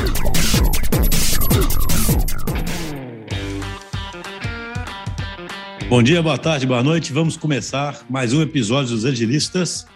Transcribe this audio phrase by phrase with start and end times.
[5.89, 7.15] Bom dia, boa tarde, boa noite.
[7.15, 9.87] Vamos começar mais um episódio dos Agilistas.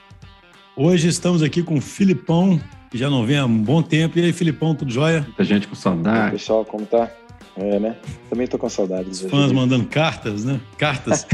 [0.74, 2.58] Hoje estamos aqui com o Filipão,
[2.91, 4.18] que já não vem há um bom tempo.
[4.18, 5.22] E aí, Filipão, tudo jóia?
[5.22, 6.32] Muita gente com saudade.
[6.32, 7.08] pessoal, como tá?
[7.57, 7.96] É, né?
[8.29, 9.22] Também tô com saudades.
[9.22, 10.61] Os fãs mandando cartas, né?
[10.76, 11.26] Cartas.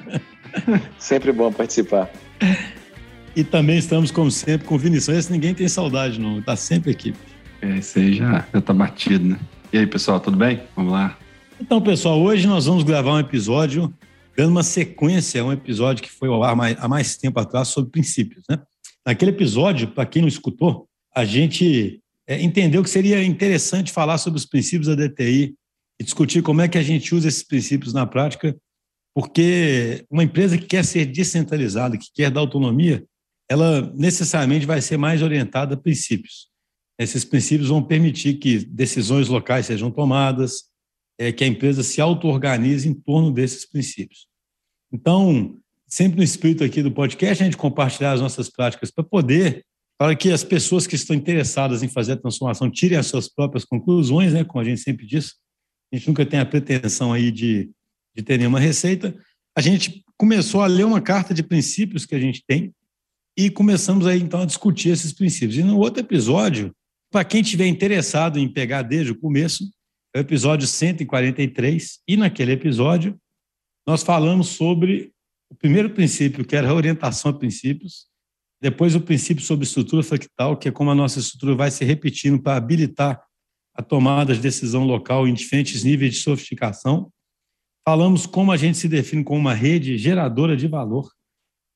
[0.98, 2.10] sempre bom participar.
[3.34, 5.14] E também estamos, como sempre, com o Vinição.
[5.16, 6.42] Esse ninguém tem saudade, não.
[6.42, 7.14] Tá sempre aqui.
[7.62, 9.38] É, esse aí já, já tá batido, né?
[9.72, 10.60] E aí, pessoal, tudo bem?
[10.74, 11.16] Vamos lá.
[11.60, 13.92] Então, pessoal, hoje nós vamos gravar um episódio
[14.36, 17.68] dando uma sequência a um episódio que foi ao ar mais, há mais tempo atrás
[17.68, 18.58] sobre princípios, né?
[19.06, 24.38] Naquele episódio, para quem não escutou, a gente é, entendeu que seria interessante falar sobre
[24.38, 25.54] os princípios da DTI
[26.00, 28.56] e discutir como é que a gente usa esses princípios na prática,
[29.14, 33.04] porque uma empresa que quer ser descentralizada, que quer dar autonomia,
[33.48, 36.48] ela necessariamente vai ser mais orientada a princípios.
[36.98, 40.64] Esses princípios vão permitir que decisões locais sejam tomadas,
[41.18, 44.26] é, que a empresa se auto-organize em torno desses princípios.
[44.92, 45.58] Então,
[45.96, 49.64] sempre no espírito aqui do podcast, a gente compartilhar as nossas práticas para poder,
[49.98, 53.64] para que as pessoas que estão interessadas em fazer a transformação tirem as suas próprias
[53.64, 55.36] conclusões, né, como a gente sempre diz.
[55.90, 57.70] A gente nunca tem a pretensão aí de,
[58.14, 59.16] de ter nenhuma receita.
[59.56, 62.74] A gente começou a ler uma carta de princípios que a gente tem
[63.34, 65.56] e começamos aí então a discutir esses princípios.
[65.56, 66.74] E no outro episódio,
[67.10, 69.64] para quem tiver interessado em pegar desde o começo,
[70.14, 73.18] é o episódio 143, e naquele episódio
[73.86, 75.15] nós falamos sobre
[75.50, 78.06] o primeiro princípio, que era a orientação a princípios,
[78.60, 82.40] depois o princípio sobre estrutura fractal, que é como a nossa estrutura vai se repetindo
[82.40, 83.22] para habilitar
[83.74, 87.12] a tomada de decisão local em diferentes níveis de sofisticação.
[87.86, 91.08] Falamos como a gente se define como uma rede geradora de valor.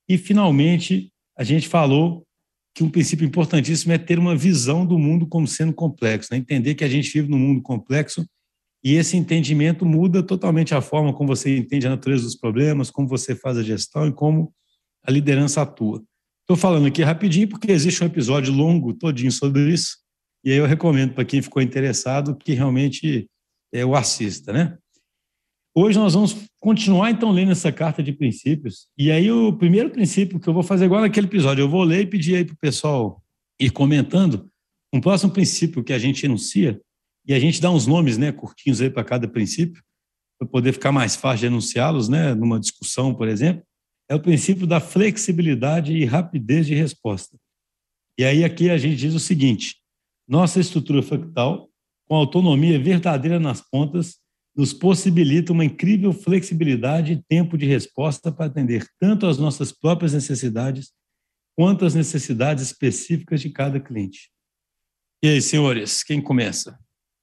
[0.08, 2.26] E, finalmente, a gente falou
[2.74, 6.38] que um princípio importantíssimo é ter uma visão do mundo como sendo complexo, né?
[6.38, 8.26] entender que a gente vive num mundo complexo
[8.82, 13.06] e esse entendimento muda totalmente a forma como você entende a natureza dos problemas, como
[13.06, 14.52] você faz a gestão e como
[15.02, 16.02] a liderança atua.
[16.40, 19.98] Estou falando aqui rapidinho porque existe um episódio longo todinho sobre isso,
[20.44, 23.28] e aí eu recomendo para quem ficou interessado que realmente
[23.72, 24.76] é, o assista, né?
[25.74, 30.40] Hoje nós vamos continuar então lendo essa carta de princípios, e aí o primeiro princípio
[30.40, 32.58] que eu vou fazer igual naquele episódio, eu vou ler e pedir aí para o
[32.58, 33.22] pessoal
[33.60, 34.50] ir comentando
[34.92, 36.80] um próximo princípio que a gente enuncia,
[37.30, 39.80] e a gente dá uns nomes, né, curtinhos aí para cada princípio,
[40.36, 43.62] para poder ficar mais fácil de enunciá-los, né, numa discussão, por exemplo,
[44.08, 47.38] é o princípio da flexibilidade e rapidez de resposta.
[48.18, 49.76] E aí aqui a gente diz o seguinte:
[50.26, 51.70] nossa estrutura fractal,
[52.08, 54.18] com autonomia verdadeira nas pontas,
[54.56, 60.12] nos possibilita uma incrível flexibilidade e tempo de resposta para atender tanto às nossas próprias
[60.12, 60.90] necessidades
[61.56, 64.32] quanto às necessidades específicas de cada cliente.
[65.22, 66.76] E aí, senhores, quem começa?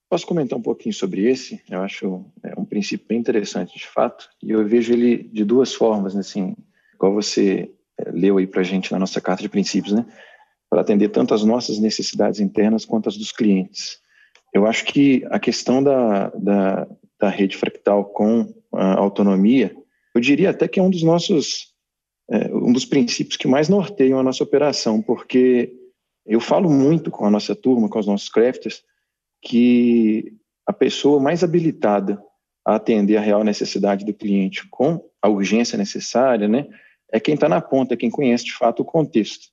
[0.10, 1.62] Posso comentar um pouquinho sobre esse?
[1.70, 5.74] Eu acho é um princípio bem interessante, de fato, e eu vejo ele de duas
[5.74, 6.56] formas, né, assim,
[6.94, 7.70] igual você
[8.00, 10.06] é, leu aí para a gente na nossa carta de princípios, né,
[10.70, 14.00] para atender tanto as nossas necessidades internas quanto as dos clientes.
[14.54, 16.88] Eu acho que a questão da, da,
[17.20, 19.76] da rede fractal com autonomia,
[20.16, 21.74] eu diria até que é um dos nossos,
[22.32, 25.74] é, um dos princípios que mais norteiam a nossa operação, porque
[26.26, 28.84] eu falo muito com a nossa turma, com os nossos crafters,
[29.42, 30.34] que
[30.66, 32.22] a pessoa mais habilitada
[32.66, 36.68] a atender a real necessidade do cliente com a urgência necessária, né,
[37.12, 39.48] é quem está na ponta, é quem conhece de fato o contexto.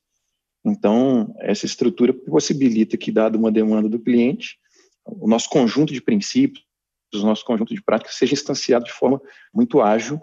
[0.64, 4.56] Então, essa estrutura possibilita que, dado uma demanda do cliente,
[5.06, 6.64] o nosso conjunto de princípios,
[7.14, 9.20] o nosso conjunto de práticas seja instanciado de forma
[9.52, 10.20] muito ágil,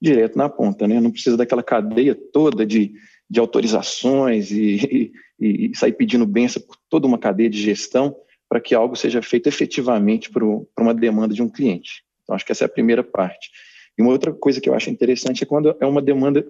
[0.00, 0.88] direto na ponta.
[0.88, 1.00] Né?
[1.00, 2.94] Não precisa daquela cadeia toda de,
[3.28, 8.16] de autorizações e, e, e sair pedindo benção por toda uma cadeia de gestão
[8.50, 12.02] para que algo seja feito efetivamente para uma demanda de um cliente.
[12.24, 13.48] Então, acho que essa é a primeira parte.
[13.96, 16.44] E uma outra coisa que eu acho interessante é quando é uma demanda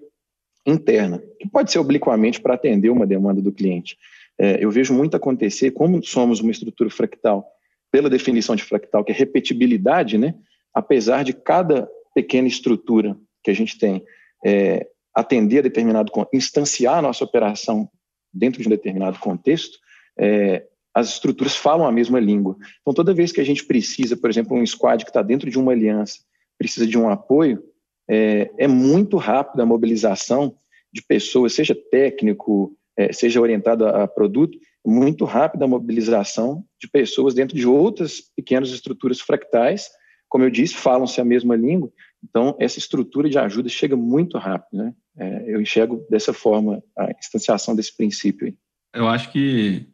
[0.66, 3.98] interna, que pode ser obliquamente para atender uma demanda do cliente.
[4.38, 7.46] É, eu vejo muito acontecer, como somos uma estrutura fractal,
[7.92, 10.34] pela definição de fractal, que é repetibilidade, né?
[10.72, 13.14] apesar de cada pequena estrutura
[13.44, 14.02] que a gente tem
[14.44, 17.90] é, atender a determinado, instanciar a nossa operação
[18.32, 19.78] dentro de um determinado contexto,
[20.18, 20.64] é,
[20.94, 22.56] as estruturas falam a mesma língua.
[22.80, 25.58] Então, toda vez que a gente precisa, por exemplo, um squad que está dentro de
[25.58, 26.18] uma aliança,
[26.58, 27.62] precisa de um apoio,
[28.08, 30.56] é, é muito rápida a mobilização
[30.92, 36.88] de pessoas, seja técnico, é, seja orientado a, a produto, muito rápida a mobilização de
[36.88, 39.88] pessoas dentro de outras pequenas estruturas fractais.
[40.28, 41.90] Como eu disse, falam-se a mesma língua,
[42.22, 44.82] então essa estrutura de ajuda chega muito rápido.
[44.82, 44.94] Né?
[45.18, 48.48] É, eu enxergo dessa forma a instanciação desse princípio.
[48.48, 48.54] Aí.
[48.94, 49.86] Eu acho que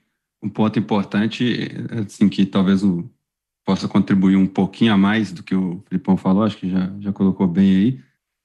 [0.47, 1.69] um ponto importante,
[2.07, 3.11] assim, que talvez o,
[3.65, 7.13] possa contribuir um pouquinho a mais do que o Filipão falou, acho que já, já
[7.13, 8.01] colocou bem aí,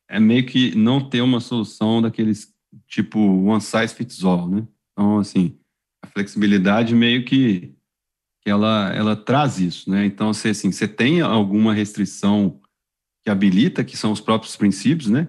[0.10, 2.52] é meio que não ter uma solução daqueles
[2.88, 4.68] tipo one size fits all, né?
[4.92, 5.58] Então, assim,
[6.04, 7.74] a flexibilidade meio que,
[8.44, 10.04] ela, ela traz isso, né?
[10.06, 12.60] Então, se assim, você tem alguma restrição
[13.24, 15.28] que habilita, que são os próprios princípios, né?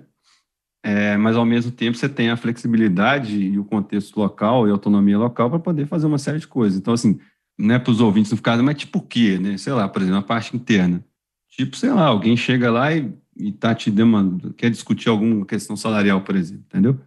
[0.84, 5.16] É, mas ao mesmo tempo você tem a flexibilidade e o contexto local e autonomia
[5.16, 6.78] local para poder fazer uma série de coisas.
[6.78, 7.20] Então, assim,
[7.56, 9.56] não é para os ouvintes não ficarem, mas tipo o quê, né?
[9.56, 11.04] Sei lá, por exemplo, a parte interna.
[11.48, 15.76] Tipo, sei lá, alguém chega lá e, e tá te demandando, quer discutir alguma questão
[15.76, 16.98] salarial, por exemplo, entendeu?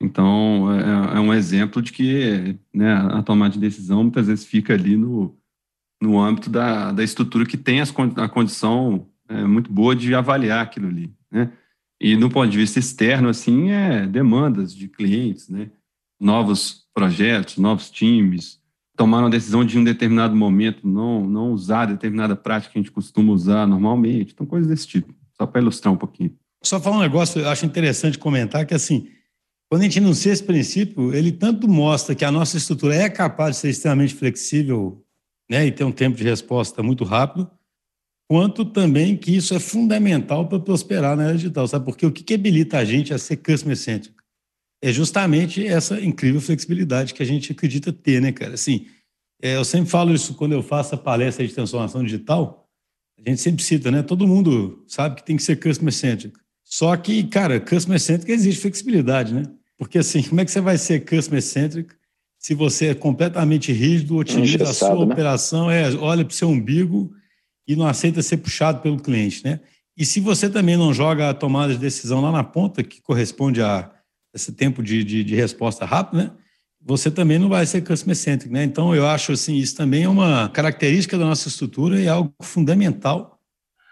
[0.00, 4.72] Então, é, é, um exemplo de que né, a tomada de decisão muitas vezes fica
[4.72, 5.36] ali no,
[6.00, 10.62] no âmbito da, da estrutura que tem as, a condição é, muito boa de avaliar
[10.62, 11.52] aquilo ali, né?
[12.00, 15.70] E no ponto de vista externo, assim, é demandas de clientes, né?
[16.20, 18.60] Novos projetos, novos times,
[18.96, 22.90] tomar uma decisão de um determinado momento, não, não usar determinada prática que a gente
[22.90, 26.36] costuma usar normalmente, então coisas desse tipo, só para ilustrar um pouquinho.
[26.64, 29.08] Só falar um negócio, eu acho interessante comentar que, assim,
[29.70, 33.56] quando a gente enuncia esse princípio, ele tanto mostra que a nossa estrutura é capaz
[33.56, 35.04] de ser extremamente flexível
[35.48, 37.48] né, e ter um tempo de resposta muito rápido,
[38.28, 41.86] quanto também que isso é fundamental para prosperar na era digital, sabe?
[41.86, 44.14] Porque o que, que habilita a gente a ser customer-centric?
[44.82, 48.54] É justamente essa incrível flexibilidade que a gente acredita ter, né, cara?
[48.54, 48.86] Assim,
[49.42, 52.68] é, eu sempre falo isso quando eu faço a palestra de transformação digital,
[53.18, 54.02] a gente sempre cita, né?
[54.02, 56.36] Todo mundo sabe que tem que ser customer-centric.
[56.62, 59.44] Só que, cara, customer-centric exige flexibilidade, né?
[59.78, 61.94] Porque assim, como é que você vai ser customer centric
[62.38, 65.12] se você é completamente rígido, otimiza a sua né?
[65.12, 67.12] operação, é, olha para o seu umbigo
[67.68, 69.60] e não aceita ser puxado pelo cliente, né?
[69.94, 73.60] E se você também não joga a tomada de decisão lá na ponta, que corresponde
[73.60, 73.90] a
[74.34, 76.30] esse tempo de, de, de resposta rápida, né?
[76.80, 78.64] Você também não vai ser customer centric, né?
[78.64, 82.32] Então eu acho assim, isso também é uma característica da nossa estrutura e é algo
[82.40, 83.38] fundamental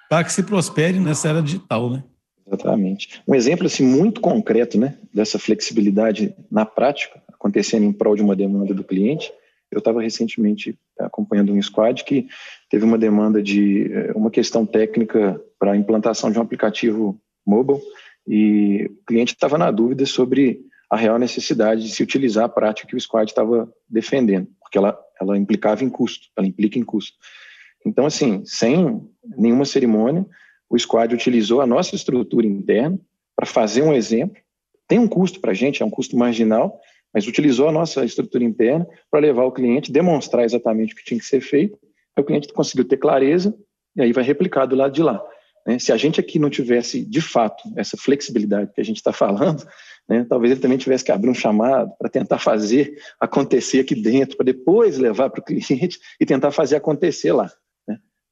[0.08, 2.04] para que se prospere nessa era digital, né?
[2.46, 3.20] Exatamente.
[3.26, 8.36] Um exemplo assim muito concreto, né, dessa flexibilidade na prática, acontecendo em prol de uma
[8.36, 9.32] demanda do cliente.
[9.76, 12.26] Eu estava recentemente acompanhando um squad que
[12.70, 17.78] teve uma demanda de eh, uma questão técnica para a implantação de um aplicativo mobile
[18.26, 22.88] e o cliente estava na dúvida sobre a real necessidade de se utilizar a prática
[22.88, 27.12] que o squad estava defendendo, porque ela, ela implicava em custo, ela implica em custo.
[27.84, 29.06] Então, assim, sem
[29.36, 30.24] nenhuma cerimônia,
[30.70, 32.98] o squad utilizou a nossa estrutura interna
[33.36, 34.40] para fazer um exemplo.
[34.88, 36.80] Tem um custo para a gente, é um custo marginal,
[37.12, 41.18] mas utilizou a nossa estrutura interna para levar o cliente, demonstrar exatamente o que tinha
[41.18, 41.78] que ser feito.
[42.16, 43.54] Aí o cliente conseguiu ter clareza
[43.96, 45.22] e aí vai replicar do lado de lá.
[45.66, 45.78] Né?
[45.78, 49.66] Se a gente aqui não tivesse, de fato, essa flexibilidade que a gente está falando,
[50.08, 54.36] né, talvez ele também tivesse que abrir um chamado para tentar fazer acontecer aqui dentro,
[54.36, 57.50] para depois levar para o cliente e tentar fazer acontecer lá.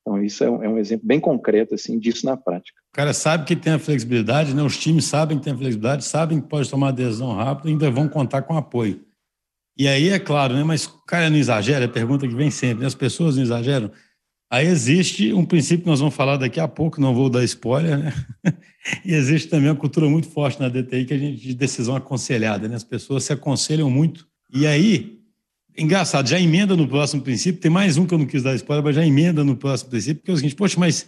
[0.06, 2.78] Então, isso é um, é um, exemplo bem concreto assim, disso na prática.
[2.92, 4.62] O cara sabe que tem a flexibilidade, né?
[4.62, 7.90] os times sabem que tem a flexibilidade, sabem que pode tomar decisão rápida e ainda
[7.90, 9.00] vão contar com apoio.
[9.76, 10.62] E aí, é claro, né?
[10.62, 12.86] mas o cara não exagera, é a pergunta que vem sempre, né?
[12.86, 13.90] as pessoas não exageram.
[14.50, 17.98] Aí existe um princípio que nós vamos falar daqui a pouco, não vou dar spoiler,
[17.98, 18.12] né?
[19.04, 22.68] e existe também uma cultura muito forte na DTI que a gente de decisão aconselhada,
[22.68, 22.76] né?
[22.76, 24.28] As pessoas se aconselham muito.
[24.52, 25.23] E aí,
[25.76, 27.60] Engraçado, já emenda no próximo princípio.
[27.60, 30.16] Tem mais um que eu não quis dar spoiler, mas já emenda no próximo princípio,
[30.16, 31.06] porque é o seguinte: poxa, mas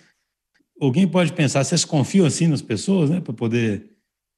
[0.81, 3.91] alguém pode pensar, vocês confiam assim nas pessoas, né, para poder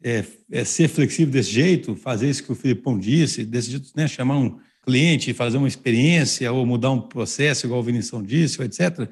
[0.02, 4.06] é, é, ser flexível desse jeito, fazer isso que o Filipão disse, desse jeito, né,
[4.06, 9.08] chamar um cliente, fazer uma experiência ou mudar um processo, igual o Vinição disse, etc.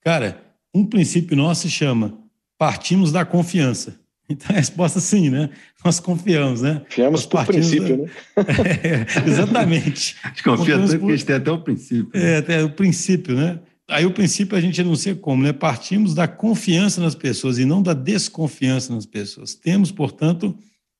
[0.00, 0.42] Cara,
[0.74, 2.18] um princípio nosso se chama
[2.58, 4.00] partimos da confiança.
[4.28, 5.50] Então a resposta é sim, né?
[5.84, 6.80] Nós confiamos, né?
[6.88, 8.10] Confiamos por princípio, né?
[8.82, 10.16] É, exatamente.
[10.22, 11.06] A gente confia tanto por...
[11.06, 12.20] que a gente tem até o princípio.
[12.20, 12.32] Né?
[12.32, 13.60] É, até o princípio, né?
[13.88, 15.52] Aí o princípio a gente não sei como, né?
[15.52, 19.54] Partimos da confiança nas pessoas e não da desconfiança nas pessoas.
[19.54, 20.56] Temos, portanto,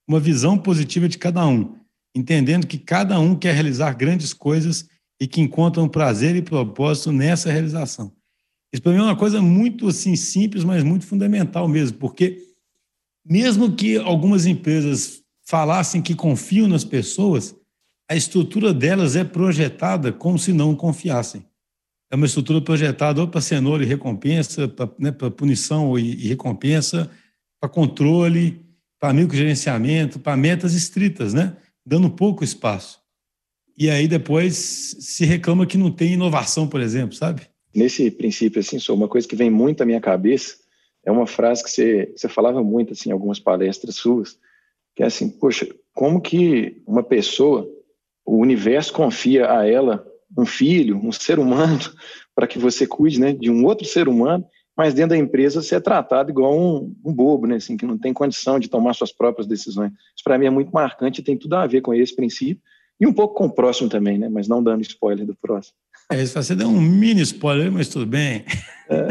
[0.06, 1.76] uma visão positiva de cada um,
[2.14, 4.86] entendendo que cada um quer realizar grandes coisas
[5.18, 8.12] e que encontram prazer e propósito nessa realização.
[8.72, 12.38] Isso para mim é uma coisa muito assim simples, mas muito fundamental mesmo, porque
[13.24, 17.54] mesmo que algumas empresas falassem que confiam nas pessoas,
[18.08, 21.44] a estrutura delas é projetada como se não confiassem.
[22.10, 26.28] É uma estrutura projetada ou para cenoura e recompensa, para, né, para punição e, e
[26.28, 27.10] recompensa,
[27.60, 28.60] para controle,
[29.00, 31.56] para microgerenciamento, para metas estritas, né?
[31.84, 33.00] dando pouco espaço.
[33.76, 34.56] e aí depois
[35.00, 37.42] se reclama que não tem inovação, por exemplo, sabe?
[37.74, 40.63] Nesse princípio, assim, só uma coisa que vem muito à minha cabeça
[41.04, 44.38] é uma frase que você, você falava muito, assim, em algumas palestras suas,
[44.94, 47.68] que é assim, poxa, como que uma pessoa,
[48.25, 50.06] o universo confia a ela
[50.37, 51.78] um filho, um ser humano,
[52.34, 54.44] para que você cuide, né, de um outro ser humano,
[54.76, 57.96] mas dentro da empresa você é tratado igual um, um bobo, né, assim, que não
[57.96, 59.92] tem condição de tomar suas próprias decisões.
[59.92, 62.61] Isso para mim é muito marcante e tem tudo a ver com esse princípio
[63.00, 65.76] e um pouco com o próximo também, né, mas não dando spoiler do próximo.
[66.11, 68.44] É, você deu um mini spoiler, mas tudo bem.
[68.88, 69.06] É.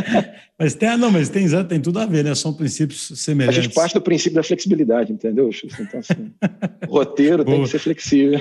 [0.58, 2.34] mas tem, não, mas tem, tem tudo a ver, né?
[2.34, 3.58] São princípios semelhantes.
[3.58, 5.50] A gente parte do princípio da flexibilidade, entendeu?
[5.78, 6.32] Então, assim,
[6.88, 7.56] o roteiro Boa.
[7.56, 8.40] tem que ser flexível.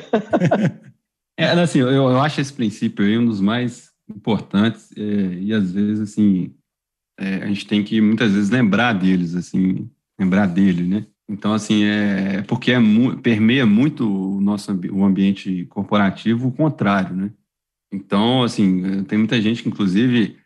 [1.38, 5.72] É, assim, eu, eu acho esse princípio aí um dos mais importantes é, e às
[5.72, 6.54] vezes, assim,
[7.18, 9.90] é, a gente tem que muitas vezes lembrar deles, assim,
[10.20, 11.06] lembrar dele, né?
[11.30, 12.80] Então, assim, é porque é,
[13.22, 17.32] permeia muito o nosso o ambiente corporativo, o contrário, né?
[17.92, 20.38] Então, assim, tem muita gente que, inclusive,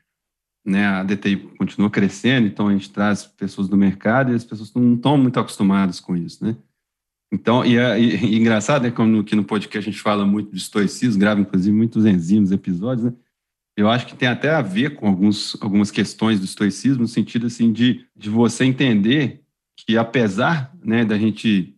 [0.66, 4.74] né, a DTI continua crescendo, então a gente traz pessoas do mercado e as pessoas
[4.74, 6.56] não estão muito acostumadas com isso, né?
[7.32, 10.52] Então, e, é, e, e engraçado, né, como aqui no podcast a gente fala muito
[10.52, 13.14] de estoicismo, grava inclusive muitos enzimas, episódios, né?
[13.76, 17.48] Eu acho que tem até a ver com alguns, algumas questões do estoicismo, no sentido
[17.48, 19.42] assim de, de você entender
[19.76, 21.76] que apesar né, da gente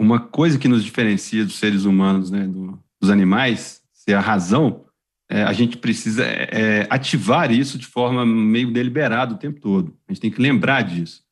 [0.00, 4.83] uma coisa que nos diferencia dos seres humanos, né, do, dos animais, ser a razão,
[5.34, 9.92] é, a gente precisa é, é, ativar isso de forma meio deliberada o tempo todo.
[10.06, 11.24] A gente tem que lembrar disso.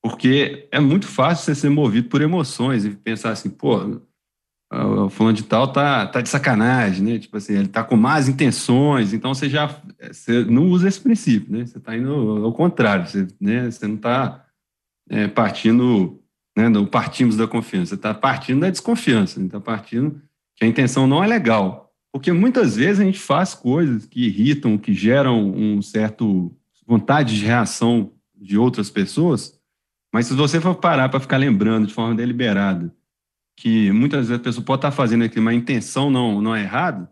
[0.00, 4.00] Porque é muito fácil você ser movido por emoções e pensar assim, pô,
[4.72, 7.18] o fulano de tal tá, tá de sacanagem, né?
[7.18, 9.66] Tipo assim, ele tá com más intenções, então você já
[10.00, 11.66] você não usa esse princípio, né?
[11.66, 13.68] Você tá indo ao contrário, você, né?
[13.68, 14.44] você não tá
[15.10, 16.22] é, partindo,
[16.56, 16.68] né?
[16.68, 20.22] Não partimos da confiança, você tá partindo da desconfiança, você tá partindo
[20.54, 21.83] que a intenção não é legal.
[22.14, 26.56] Porque muitas vezes a gente faz coisas que irritam, que geram um certo
[26.86, 29.58] vontade de reação de outras pessoas,
[30.12, 32.94] mas se você for parar para ficar lembrando de forma deliberada
[33.56, 36.62] que muitas vezes a pessoa pode estar fazendo aquilo, mas a intenção não, não é
[36.62, 37.10] errada,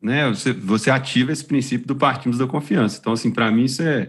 [0.00, 0.26] né?
[0.30, 2.98] Você, você ativa esse princípio do partimos da confiança.
[2.98, 4.04] Então, assim, para mim isso é,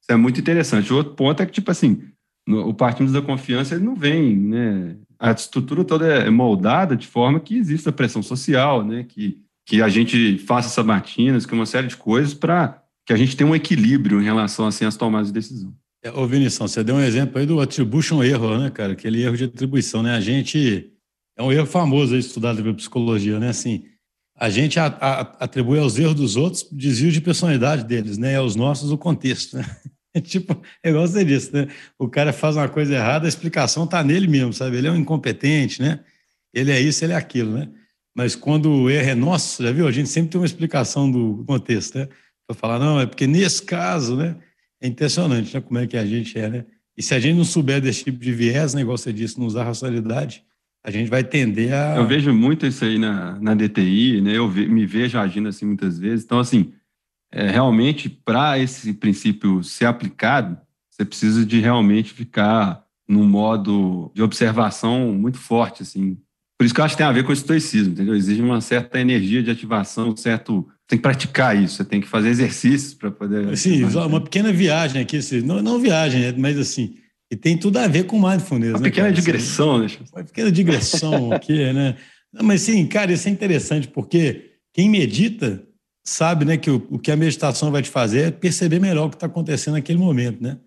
[0.00, 0.92] isso é muito interessante.
[0.92, 2.04] O outro ponto é que, tipo assim,
[2.46, 4.96] no, o partimos da confiança ele não vem, né?
[5.18, 9.02] A estrutura toda é moldada de forma que exista pressão social, né?
[9.02, 13.36] Que que a gente faça sabatinas, que uma série de coisas para que a gente
[13.36, 15.74] tenha um equilíbrio em relação assim, às tomadas de decisão.
[16.04, 18.92] É, ô, Vinição, você deu um exemplo aí do attribution erro, né, cara?
[18.92, 20.14] Aquele erro de atribuição, né?
[20.14, 20.88] A gente.
[21.36, 23.48] É um erro famoso aí estudado pela psicologia, né?
[23.48, 23.86] Assim,
[24.36, 28.32] a gente a, a, atribui aos erros dos outros desvio de personalidade deles, né?
[28.32, 29.64] E aos nossos o contexto, né?
[30.14, 31.68] É tipo, é igual você disse, né?
[31.98, 34.76] O cara faz uma coisa errada, a explicação tá nele mesmo, sabe?
[34.76, 36.00] Ele é um incompetente, né?
[36.52, 37.68] Ele é isso, ele é aquilo, né?
[38.14, 39.86] Mas quando o erro é nosso, já viu?
[39.86, 42.08] A gente sempre tem uma explicação do contexto, né?
[42.46, 44.36] Para falar, não, é porque nesse caso, né?
[44.80, 45.60] É impressionante, né?
[45.60, 46.64] Como é que a gente é, né?
[46.96, 49.64] E se a gente não souber desse tipo de viés, né, igual você não usar
[49.64, 50.44] racionalidade,
[50.84, 51.96] a gente vai tender a.
[51.96, 54.36] Eu vejo muito isso aí na, na DTI, né?
[54.36, 56.24] Eu ve, me vejo agindo assim muitas vezes.
[56.24, 56.72] Então, assim,
[57.30, 60.58] é, realmente, para esse princípio ser aplicado,
[60.90, 66.18] você precisa de realmente ficar num modo de observação muito forte, assim,
[66.62, 68.14] por isso que eu acho que tem a ver com o estoicismo, entendeu?
[68.14, 70.64] Exige uma certa energia de ativação, um certo.
[70.86, 73.56] Tem que praticar isso, você tem que fazer exercícios para poder.
[73.56, 76.94] Sim, uma pequena viagem aqui, não, não viagem, mas assim,
[77.28, 78.74] e tem tudo a ver com mindfulness.
[78.74, 79.20] Uma né, pequena cara?
[79.20, 79.88] digressão, né?
[80.14, 81.96] Uma pequena digressão aqui, né?
[82.32, 85.64] Não, mas sim, cara, isso é interessante, porque quem medita
[86.04, 89.10] sabe né, que o, o que a meditação vai te fazer é perceber melhor o
[89.10, 90.58] que está acontecendo naquele momento, né?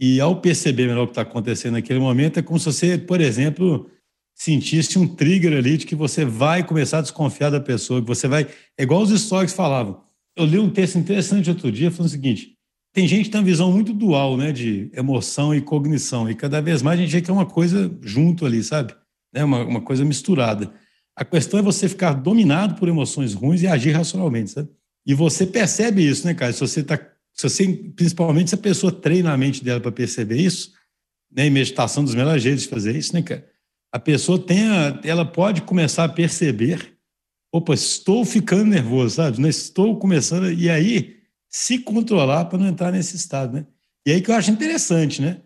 [0.00, 3.20] E ao perceber melhor o que está acontecendo naquele momento, é como se você, por
[3.20, 3.90] exemplo,
[4.34, 8.26] sentisse um trigger ali de que você vai começar a desconfiar da pessoa, que você
[8.26, 8.46] vai.
[8.76, 10.02] É igual os históricos falavam.
[10.36, 12.54] Eu li um texto interessante outro dia falando o seguinte:
[12.92, 16.60] tem gente que tem uma visão muito dual, né, de emoção e cognição, e cada
[16.60, 18.94] vez mais a gente vê que é uma coisa junto ali, sabe?
[19.32, 20.72] É uma, uma coisa misturada.
[21.16, 24.68] A questão é você ficar dominado por emoções ruins e agir racionalmente, sabe?
[25.06, 26.52] E você percebe isso, né, cara?
[26.52, 26.98] Se você tá,
[27.32, 30.72] se você, principalmente se a pessoa treina a mente dela para perceber isso,
[31.30, 33.44] né, e meditação dos melhores jeitos de fazer isso, né, cara?
[33.94, 36.96] A pessoa tem a, ela pode começar a perceber,
[37.52, 39.48] opa, estou ficando nervoso, sabe?
[39.48, 43.66] Estou começando e aí se controlar para não entrar nesse estado, né?
[44.04, 45.36] E aí que eu acho interessante, né?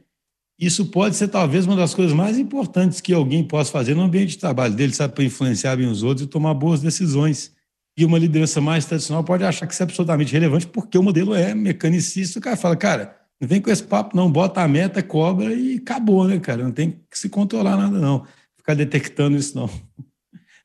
[0.59, 4.31] Isso pode ser talvez uma das coisas mais importantes que alguém possa fazer no ambiente
[4.31, 7.53] de trabalho dele, sabe, para influenciar bem os outros e tomar boas decisões.
[7.99, 11.35] E uma liderança mais tradicional pode achar que isso é absolutamente relevante porque o modelo
[11.35, 12.39] é mecanicista.
[12.39, 15.77] O cara fala, cara, não vem com esse papo, não, bota a meta, cobra e
[15.77, 16.65] acabou, né, cara?
[16.65, 18.25] Não tem que se controlar nada, não
[18.69, 19.71] ficar detectando isso, não.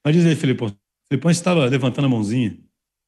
[0.04, 0.66] Mas diz aí, Felipe,
[1.08, 2.58] Filipão estava levantando a mãozinha.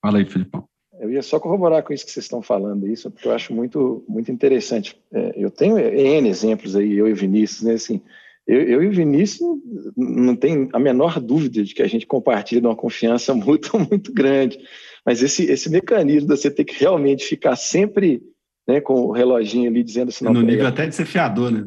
[0.01, 0.63] Fala aí, Filipão.
[0.99, 4.05] Eu ia só corroborar com isso que vocês estão falando, isso, porque eu acho muito,
[4.07, 4.97] muito interessante.
[5.11, 7.73] É, eu tenho N exemplos aí, eu e o Vinícius, né?
[7.73, 8.01] Assim,
[8.47, 9.59] eu, eu, e o Vinícius
[9.97, 14.57] não tem a menor dúvida de que a gente compartilha uma confiança mútua muito grande.
[15.05, 18.23] Mas esse, esse mecanismo de você ter que realmente ficar sempre
[18.65, 20.23] né, com o reloginho ali dizendo assim.
[20.23, 21.65] No nível até de ser fiador, né?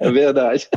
[0.00, 0.68] é verdade.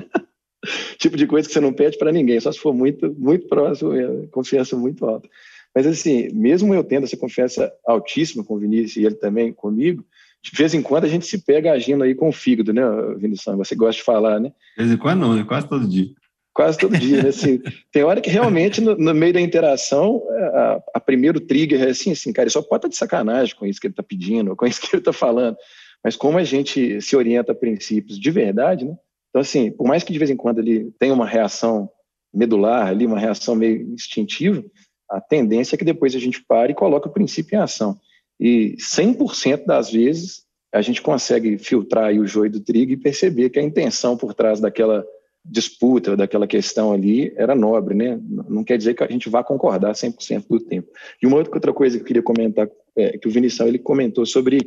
[0.98, 3.92] tipo de coisa que você não pede para ninguém, só se for muito, muito próximo,
[4.32, 5.30] confiança muito alta.
[5.76, 10.04] Mas assim, mesmo eu tendo essa confiança altíssima com o Vinícius e ele também comigo,
[10.42, 12.82] de vez em quando a gente se pega agindo aí com o fígado, né,
[13.18, 13.58] Vinícius?
[13.58, 14.52] Você gosta de falar, né?
[14.78, 15.44] De vez em quando não, né?
[15.44, 16.08] Quase todo dia.
[16.54, 17.30] Quase todo dia, né?
[17.30, 17.62] Assim,
[17.92, 20.24] tem hora que realmente, no, no meio da interação,
[20.54, 23.66] a, a, primeiro trigger é assim, assim, cara, ele só pode estar de sacanagem com
[23.66, 25.58] isso que ele está pedindo, com isso que ele está falando.
[26.04, 28.96] Mas como a gente se orienta a princípios de verdade, né?
[29.30, 31.90] Então, assim, por mais que de vez em quando ele tenha uma reação
[32.34, 34.64] medular ali, uma reação meio instintiva,
[35.10, 37.98] a tendência é que depois a gente pare e coloque o princípio em ação.
[38.40, 43.60] E 100% das vezes a gente consegue filtrar o joio do trigo e perceber que
[43.60, 45.04] a intenção por trás daquela
[45.44, 48.20] disputa, daquela questão ali, era nobre, né?
[48.48, 50.90] Não quer dizer que a gente vá concordar 100% do tempo.
[51.22, 54.60] E uma outra coisa que eu queria comentar, é, que o Vinição ele comentou sobre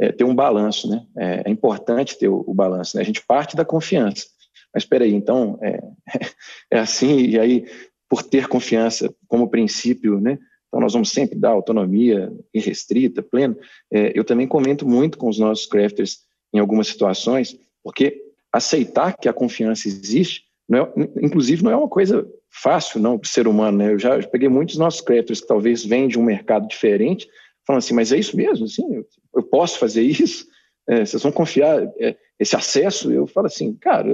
[0.00, 1.04] é, ter um balanço, né?
[1.16, 3.02] É, é importante ter o, o, balanço, né?
[3.02, 4.26] A gente parte da confiança.
[4.72, 5.82] Mas espera aí, então, é,
[6.72, 7.66] é assim, e aí,
[8.08, 10.38] por ter confiança como princípio, né?
[10.68, 13.56] Então, nós vamos sempre dar autonomia irrestrita, plena.
[13.92, 16.20] É, eu também comento muito com os nossos crafters
[16.54, 20.92] em algumas situações, porque aceitar que a confiança existe, não é,
[21.22, 23.78] inclusive, não é uma coisa fácil, não, para o ser humano.
[23.78, 23.92] Né?
[23.92, 27.28] Eu já eu peguei muitos nossos crafters que talvez vêm de um mercado diferente,
[27.66, 28.64] falando assim, mas é isso mesmo?
[28.64, 30.46] Assim, eu, posso fazer isso?
[30.88, 33.12] É, vocês vão confiar é, esse acesso?
[33.12, 34.10] Eu falo assim, cara,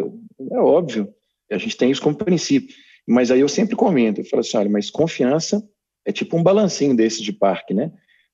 [0.51, 1.13] é óbvio,
[1.51, 2.75] a gente tem isso como princípio.
[3.07, 5.63] Mas aí eu sempre comento, eu falo assim, olha, mas confiança
[6.05, 7.93] é tipo um balancinho desse de parque, né?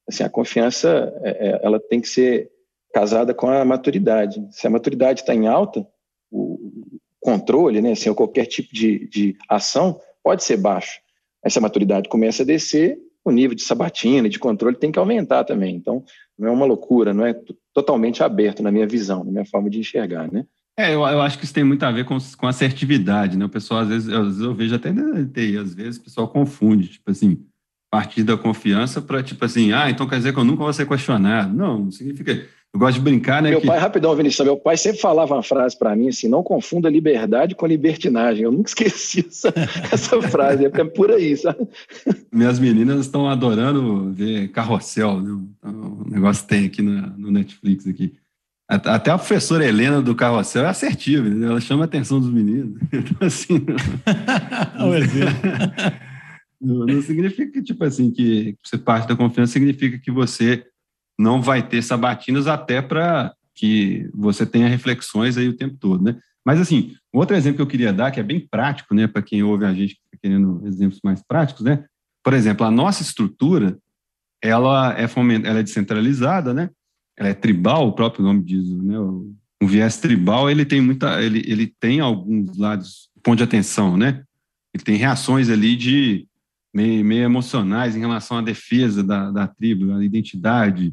[0.08, 2.50] Assim, a confiança, é, é, ela tem que ser
[2.92, 4.46] casada com a maturidade.
[4.50, 5.86] Se a maturidade está em alta,
[6.30, 6.72] o
[7.20, 11.00] controle, né, assim, qualquer tipo de, de ação pode ser baixo.
[11.42, 15.44] Essa maturidade começa a descer, o nível de sabatina e de controle tem que aumentar
[15.44, 15.76] também.
[15.76, 16.04] Então,
[16.38, 17.34] não é uma loucura, não é
[17.72, 20.44] totalmente aberto na minha visão, na minha forma de enxergar, né?
[20.76, 23.44] É, eu, eu acho que isso tem muito a ver com, com assertividade, né?
[23.44, 26.28] O pessoal, às vezes, às vezes eu vejo até na TI, às vezes o pessoal
[26.28, 27.44] confunde, tipo assim,
[27.92, 30.88] partir da confiança para, tipo assim, ah, então quer dizer que eu nunca vou ser
[30.88, 31.54] questionado.
[31.54, 32.48] Não, não significa.
[32.74, 33.50] Eu gosto de brincar, né?
[33.50, 33.66] Meu que...
[33.66, 37.54] pai, rapidão, Vinícius, meu pai sempre falava uma frase para mim assim: não confunda liberdade
[37.54, 38.44] com libertinagem.
[38.44, 39.52] Eu nunca esqueci essa,
[39.92, 41.68] essa frase, é por aí, sabe?
[42.32, 45.38] Minhas meninas estão adorando ver carrossel, né?
[45.62, 48.14] O negócio tem aqui no, no Netflix aqui.
[48.68, 51.46] Até a professora Helena do Carrossel é assertiva, né?
[51.46, 52.80] ela chama a atenção dos meninos.
[52.90, 53.66] Então, assim.
[56.64, 60.64] Não, não, não significa que, tipo assim, que você parte da confiança, significa que você
[61.22, 66.18] não vai ter sabatinas até para que você tenha reflexões aí o tempo todo, né?
[66.44, 69.42] Mas, assim, outro exemplo que eu queria dar, que é bem prático, né, para quem
[69.42, 71.84] ouve a gente tá querendo exemplos mais práticos, né?
[72.24, 73.78] Por exemplo, a nossa estrutura,
[74.42, 75.42] ela é, foment...
[75.44, 76.70] ela é descentralizada, né?
[77.16, 78.98] Ela é tribal, o próprio nome diz, né?
[78.98, 84.24] O viés tribal, ele tem muita, ele, ele tem alguns lados, ponto de atenção, né?
[84.74, 86.26] Ele tem reações ali de
[86.74, 90.92] meio, meio emocionais em relação à defesa da, da tribo, à identidade,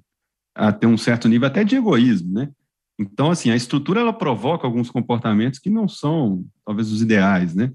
[0.59, 2.49] a ter um certo nível até de egoísmo, né?
[2.99, 7.71] Então, assim, a estrutura ela provoca alguns comportamentos que não são, talvez, os ideais, né?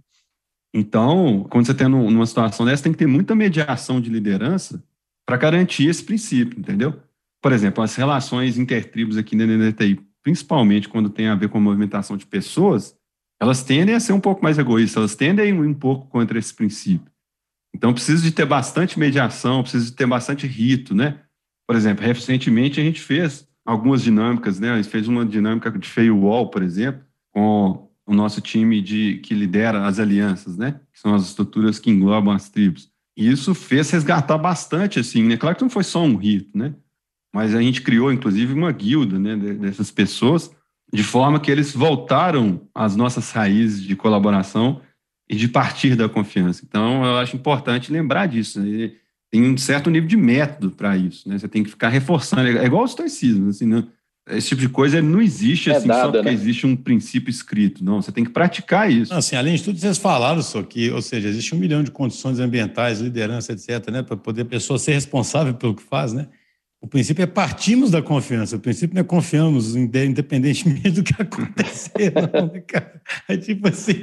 [0.74, 4.84] Então, quando você está numa situação dessa, tem que ter muita mediação de liderança
[5.26, 7.00] para garantir esse princípio, entendeu?
[7.40, 11.60] Por exemplo, as relações intertribos aqui na NDTI, principalmente quando tem a ver com a
[11.60, 12.94] movimentação de pessoas,
[13.40, 16.38] elas tendem a ser um pouco mais egoístas, elas tendem a ir um pouco contra
[16.38, 17.10] esse princípio.
[17.74, 21.23] Então, precisa de ter bastante mediação, precisa de ter bastante rito, né?
[21.66, 24.70] Por exemplo, recentemente a gente fez algumas dinâmicas, né?
[24.70, 29.34] A gente fez uma dinâmica de firewall, por exemplo, com o nosso time de que
[29.34, 30.80] lidera as alianças, né?
[30.92, 32.90] Que são as estruturas que englobam as tribos.
[33.16, 35.36] E isso fez resgatar bastante, assim, né?
[35.36, 36.74] Claro que não foi só um rito, né?
[37.32, 39.36] Mas a gente criou, inclusive, uma guilda, né?
[39.36, 40.50] Dessas pessoas,
[40.92, 44.82] de forma que eles voltaram às nossas raízes de colaboração
[45.28, 46.64] e de partir da confiança.
[46.66, 48.60] Então, eu acho importante lembrar disso.
[48.60, 48.92] Né?
[49.34, 51.28] Tem um certo nível de método para isso.
[51.28, 51.36] Né?
[51.36, 52.46] Você tem que ficar reforçando.
[52.46, 53.48] É igual o estoicismo.
[53.48, 53.82] Assim, né?
[54.30, 56.32] Esse tipo de coisa não existe é assim, dada, só porque né?
[56.32, 57.84] existe um princípio escrito.
[57.84, 59.10] Não, você tem que praticar isso.
[59.10, 61.90] Não, assim, além de tudo, vocês falaram isso aqui, ou seja, existe um milhão de
[61.90, 66.28] condições ambientais, liderança, etc., né, para poder a pessoa ser responsável pelo que faz, né?
[66.84, 68.56] O princípio é partimos da confiança.
[68.56, 73.00] O princípio não é confiamos, independentemente do que acontecer, não, né, cara?
[73.26, 74.02] É tipo assim,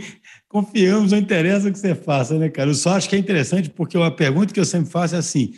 [0.49, 2.71] confiamos, não interessa o que você faça, né, cara?
[2.71, 5.53] Eu só acho que é interessante porque a pergunta que eu sempre faço é assim: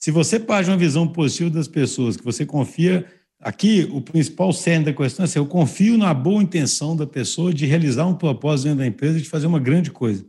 [0.00, 3.04] se você parte uma visão positiva das pessoas, que você confia.
[3.40, 7.52] Aqui, o principal cerne da questão é assim, eu confio na boa intenção da pessoa
[7.52, 10.24] de realizar um propósito dentro da empresa, de fazer uma grande coisa.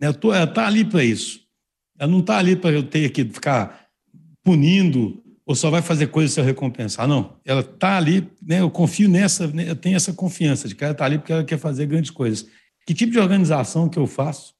[0.00, 1.40] Ela está ali para isso.
[1.98, 3.88] Ela não está ali para eu ter que ficar
[4.42, 7.06] punindo ou só vai fazer coisas se eu recompensar.
[7.06, 10.82] Não, ela está ali, né, eu confio nessa, né, eu tenho essa confiança de que
[10.82, 12.46] ela está ali porque ela quer fazer grandes coisas.
[12.84, 14.54] Que tipo de organização que eu faço,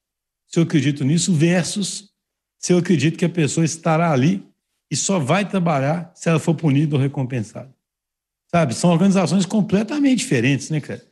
[0.46, 2.10] se eu acredito nisso, versus
[2.58, 4.46] se eu acredito que a pessoa estará ali
[4.88, 7.74] e só vai trabalhar se ela for punida ou recompensada.
[8.48, 8.72] Sabe?
[8.74, 11.02] São organizações completamente diferentes, né, cara?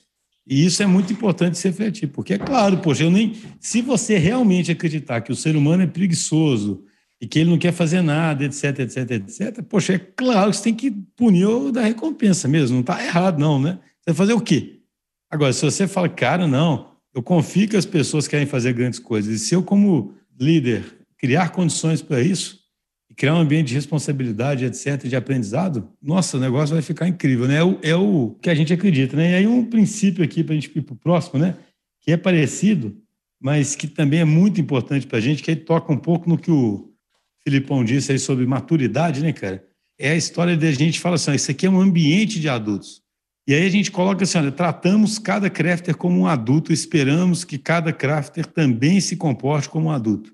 [0.47, 3.35] E isso é muito importante se refletir, porque é claro, poxa, eu nem.
[3.59, 6.85] Se você realmente acreditar que o ser humano é preguiçoso,
[7.25, 10.65] e que ele não quer fazer nada, etc, etc, etc, poxa, é claro que você
[10.65, 13.79] tem que punir ou dar recompensa mesmo, não está errado não, né?
[14.01, 14.81] Você vai fazer o quê?
[15.31, 19.35] Agora, se você fala, cara, não, eu confio que as pessoas querem fazer grandes coisas,
[19.35, 20.85] e se eu como líder
[21.17, 22.59] criar condições para isso,
[23.17, 27.57] criar um ambiente de responsabilidade, etc, de aprendizado, nossa, o negócio vai ficar incrível, né?
[27.57, 29.31] É o, é o que a gente acredita, né?
[29.31, 31.57] E aí um princípio aqui para a gente ir para o próximo, né?
[32.03, 32.95] Que é parecido,
[33.41, 36.37] mas que também é muito importante para a gente, que aí toca um pouco no
[36.37, 36.94] que o
[37.47, 39.65] Filipão disse aí sobre maturidade, né, cara?
[39.99, 43.03] É a história de a gente fala assim: isso aqui é um ambiente de adultos.
[43.47, 47.59] E aí a gente coloca assim: olha, tratamos cada crafter como um adulto, esperamos que
[47.59, 50.33] cada crafter também se comporte como um adulto.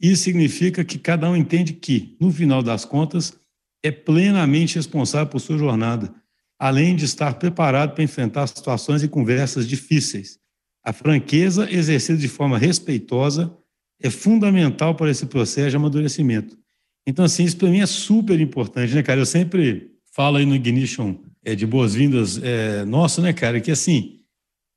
[0.00, 3.38] Isso significa que cada um entende que, no final das contas,
[3.82, 6.14] é plenamente responsável por sua jornada,
[6.58, 10.38] além de estar preparado para enfrentar situações e conversas difíceis.
[10.84, 13.54] A franqueza exercida de forma respeitosa
[14.00, 16.58] é fundamental para esse processo de amadurecimento.
[17.06, 19.20] Então, assim, isso para mim é super importante, né, cara?
[19.20, 24.20] Eu sempre falo aí no Ignition é, de boas-vindas é, nosso, né, cara, que assim,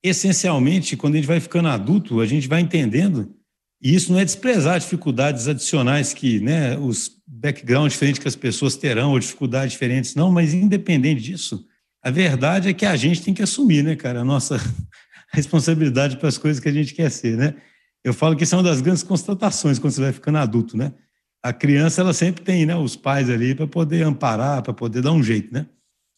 [0.03, 3.33] essencialmente, quando a gente vai ficando adulto, a gente vai entendendo,
[3.81, 8.75] e isso não é desprezar dificuldades adicionais que, né, os backgrounds diferentes que as pessoas
[8.75, 11.65] terão, ou dificuldades diferentes, não, mas independente disso,
[12.01, 14.57] a verdade é que a gente tem que assumir, né, cara, a nossa
[15.31, 17.55] responsabilidade para as coisas que a gente quer ser, né?
[18.03, 20.93] Eu falo que isso é uma das grandes constatações quando você vai ficando adulto, né?
[21.41, 25.11] A criança, ela sempre tem né, os pais ali para poder amparar, para poder dar
[25.11, 25.65] um jeito, né?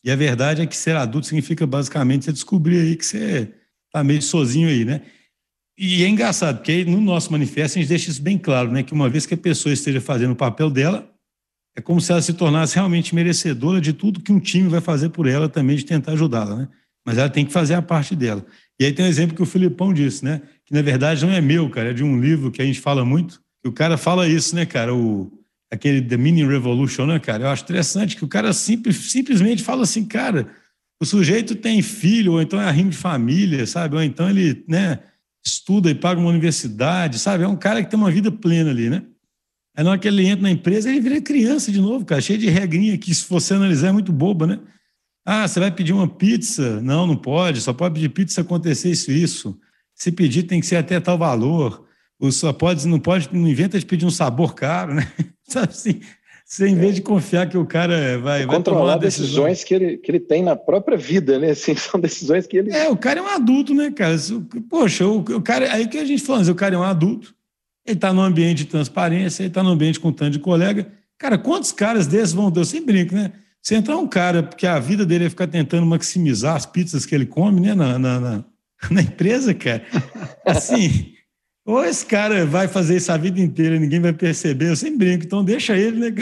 [0.03, 3.51] E a verdade é que ser adulto significa basicamente você descobrir aí que você
[3.87, 5.01] está meio sozinho aí, né?
[5.77, 8.83] E é engraçado, porque no nosso manifesto a gente deixa isso bem claro, né?
[8.83, 11.11] Que uma vez que a pessoa esteja fazendo o papel dela,
[11.75, 15.09] é como se ela se tornasse realmente merecedora de tudo que um time vai fazer
[15.09, 16.67] por ela também, de tentar ajudá-la, né?
[17.05, 18.45] Mas ela tem que fazer a parte dela.
[18.79, 20.41] E aí tem um exemplo que o Filipão disse, né?
[20.65, 23.05] Que na verdade não é meu, cara, é de um livro que a gente fala
[23.05, 23.41] muito.
[23.63, 24.93] E o cara fala isso, né, cara?
[24.93, 25.31] O,
[25.71, 27.43] aquele The Mini Revolution, né, cara?
[27.43, 30.47] Eu acho interessante que o cara simples, simplesmente fala assim, cara,
[30.99, 33.95] o sujeito tem filho, ou então é arrimo de família, sabe?
[33.95, 34.99] Ou então ele, né,
[35.45, 37.43] estuda e paga uma universidade, sabe?
[37.43, 39.03] É um cara que tem uma vida plena ali, né?
[39.77, 42.39] Aí na hora que ele entra na empresa, ele vira criança de novo, cara, cheio
[42.39, 44.59] de regrinha que, se você analisar, é muito boba, né?
[45.25, 46.79] Ah, você vai pedir uma pizza?
[46.81, 49.59] Não, não pode, só pode pedir pizza se acontecer isso isso.
[49.95, 51.85] Se pedir, tem que ser até tal valor.
[52.19, 55.11] Ou só pode, não pode, não inventa de pedir um sabor caro, né?
[55.47, 56.01] Sabe assim?
[56.45, 60.11] Você, em vez de confiar que o cara vai, vai controlar decisões que ele, que
[60.11, 61.51] ele tem na própria vida, né?
[61.51, 62.71] Assim, são decisões que ele.
[62.71, 64.15] É, o cara é um adulto, né, cara?
[64.69, 65.73] Poxa, o, o cara.
[65.73, 67.33] Aí que a gente fala, o cara é um adulto,
[67.85, 70.87] ele está num ambiente de transparência, ele está num ambiente com tanto de colega.
[71.17, 72.59] Cara, quantos caras desses vão ter?
[72.59, 73.31] Eu sempre brinco, né?
[73.61, 77.15] Se entrar um cara que a vida dele é ficar tentando maximizar as pizzas que
[77.15, 78.45] ele come, né, na, na, na
[78.89, 79.83] na empresa, cara.
[80.45, 81.13] Assim,
[81.65, 85.25] ou esse cara vai fazer isso a vida inteira, ninguém vai perceber, eu sempre brinco,
[85.25, 86.15] então deixa ele, né?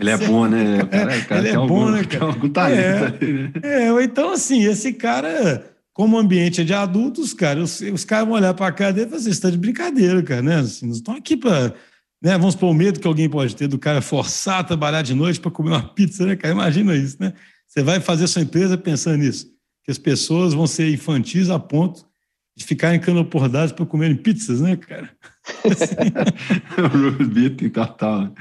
[0.00, 0.84] Ele é bom, né?
[0.84, 2.24] Cara, cara ele é bom, algum, né, cara?
[2.24, 3.52] Algum talento é, né?
[3.62, 8.04] é, ou então, assim, esse cara, como o ambiente é de adultos, cara, os, os
[8.04, 10.42] caras vão olhar para a cara dele e falar assim, você está de brincadeira, cara,
[10.42, 10.56] né?
[10.56, 11.74] Assim, não estão aqui para.
[12.20, 15.14] Né, vamos supor o medo que alguém pode ter do cara forçar a trabalhar de
[15.14, 16.52] noite para comer uma pizza, né, cara?
[16.52, 17.32] Imagina isso, né?
[17.64, 19.57] Você vai fazer sua empresa pensando nisso
[19.88, 22.06] que as pessoas vão ser infantis a ponto
[22.54, 25.08] de ficarem canopordadas para comerem pizzas, né, cara?
[27.22, 28.34] o Beating total.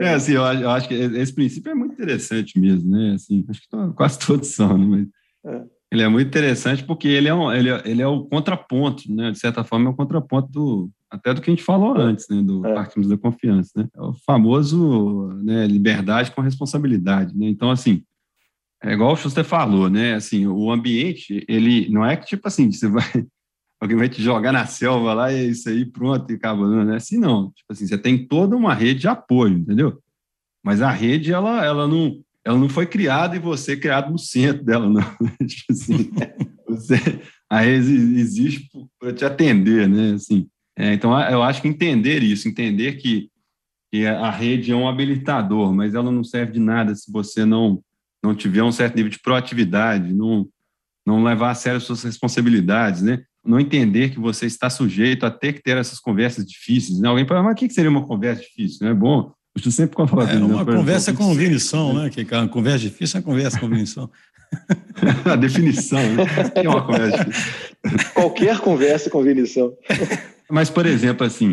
[0.00, 3.12] É, assim, eu, eu, acho que esse princípio é muito interessante mesmo, né?
[3.14, 5.06] Assim, acho que quase todos são, né?
[5.44, 5.64] Mas é.
[5.92, 9.30] ele é muito interessante porque ele é, um, ele, é, ele é o contraponto, né?
[9.30, 12.02] De certa forma, é o contraponto do, até do que a gente falou é.
[12.02, 12.42] antes, né?
[12.42, 12.74] Do é.
[12.74, 13.88] partimos da confiança, né?
[13.94, 17.46] É o famoso né, liberdade com responsabilidade, né?
[17.46, 18.02] Então, assim,
[18.82, 20.14] é igual o Schuster falou, né?
[20.14, 23.04] Assim, o ambiente, ele não é que tipo assim, você vai
[23.80, 26.92] alguém vai te jogar na selva lá e é isso aí, pronto, e acabou, não
[26.92, 27.50] é assim não.
[27.52, 30.00] Tipo assim, você tem toda uma rede de apoio, entendeu?
[30.64, 34.64] Mas a rede ela ela não ela não foi criada e você criado no centro
[34.64, 35.02] dela, não.
[35.46, 36.10] tipo assim,
[36.68, 36.96] você,
[37.48, 38.68] a rede existe
[38.98, 40.14] para te atender, né?
[40.14, 43.30] Assim, é, então, eu acho que entender isso, entender que,
[43.90, 47.82] que a rede é um habilitador, mas ela não serve de nada se você não,
[48.22, 50.46] não tiver um certo nível de proatividade, não,
[51.04, 53.24] não levar a sério suas responsabilidades, né?
[53.44, 57.00] Não entender que você está sujeito a ter que ter essas conversas difíceis.
[57.00, 57.08] Né?
[57.08, 58.86] Alguém fala, mas o que seria uma conversa difícil?
[58.86, 59.32] É bom.
[59.54, 62.08] Eu sempre falo, é, uma conversa com vinição, né?
[62.08, 64.08] Que uma conversa difícil é uma conversa com vinição.
[65.30, 66.24] a definição, né?
[66.54, 67.52] É uma conversa difícil?
[68.14, 69.74] Qualquer conversa com vinição.
[70.48, 71.52] Mas, por exemplo, assim,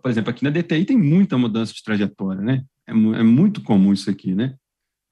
[0.00, 2.62] por exemplo, aqui na DTI tem muita mudança de trajetória, né?
[2.86, 4.54] É, é muito comum isso aqui, né?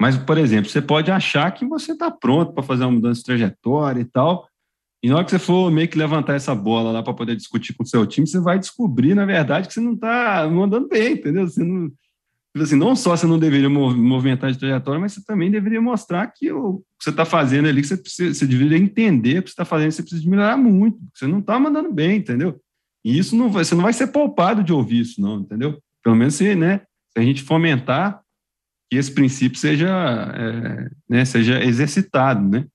[0.00, 3.26] Mas, por exemplo, você pode achar que você está pronto para fazer uma mudança de
[3.26, 4.48] trajetória e tal,
[5.04, 7.74] e na hora que você for meio que levantar essa bola lá para poder discutir
[7.74, 11.12] com o seu time, você vai descobrir, na verdade, que você não está mandando bem,
[11.12, 11.46] entendeu?
[11.46, 15.50] Você não, tipo assim, não só você não deveria movimentar de trajetória, mas você também
[15.50, 19.40] deveria mostrar que o que você está fazendo ali, que você, precisa, você deveria entender
[19.40, 22.58] o que você está fazendo, você precisa melhorar muito, você não está mandando bem, entendeu?
[23.04, 25.78] E isso não vai, você não vai ser poupado de ouvir isso, não, entendeu?
[26.02, 26.78] Pelo menos se, né,
[27.12, 28.22] se a gente fomentar
[28.90, 32.66] que esse princípio seja, é, né, seja exercitado, né?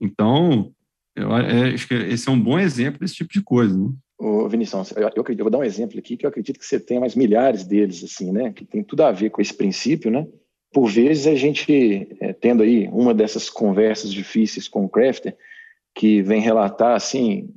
[0.00, 0.72] Então,
[1.14, 3.90] eu, é, acho que esse é um bom exemplo desse tipo de coisa, né?
[4.18, 6.80] Ô, Vinição, eu, eu, eu, vou dar um exemplo aqui que eu acredito que você
[6.80, 8.52] tenha mais milhares deles, assim, né?
[8.52, 10.26] Que tem tudo a ver com esse princípio, né?
[10.72, 15.36] Por vezes a gente, é, tendo aí uma dessas conversas difíceis com o Crafter,
[15.94, 17.48] que vem relatar, assim,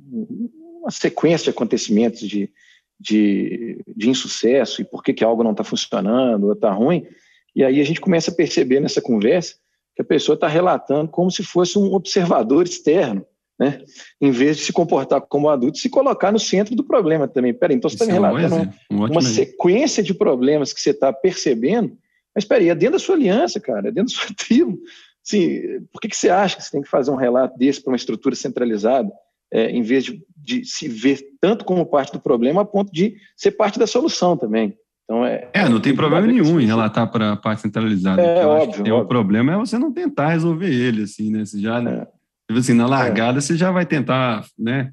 [0.80, 2.50] uma sequência de acontecimentos de,
[2.98, 7.06] de, de insucesso e por que, que algo não está funcionando ou está ruim.
[7.54, 9.54] E aí a gente começa a perceber nessa conversa
[9.94, 13.26] que a pessoa está relatando como se fosse um observador externo,
[13.58, 13.82] né?
[14.20, 17.52] em vez de se comportar como adulto, se colocar no centro do problema também.
[17.52, 20.90] Peraí, então você está me é relatando um uma, uma sequência de problemas que você
[20.90, 21.96] está percebendo,
[22.34, 24.78] mas peraí, é dentro da sua aliança, cara, é dentro da sua tribo.
[25.22, 27.92] Sim, por que, que você acha que você tem que fazer um relato desse para
[27.92, 29.12] uma estrutura centralizada?
[29.52, 33.16] é, em vez de, de, se ver tanto como parte do problema, a ponto de
[33.36, 34.74] ser parte da solução também.
[35.04, 38.22] Então, é, é não tem problema nenhum em relatar para a parte centralizada.
[38.22, 38.96] É, óbvio, óbvio.
[38.98, 41.44] O problema é você não tentar resolver ele, assim, né?
[41.44, 42.06] Você já, é.
[42.48, 43.40] Tipo assim, na largada, é.
[43.40, 44.92] você já vai tentar, né,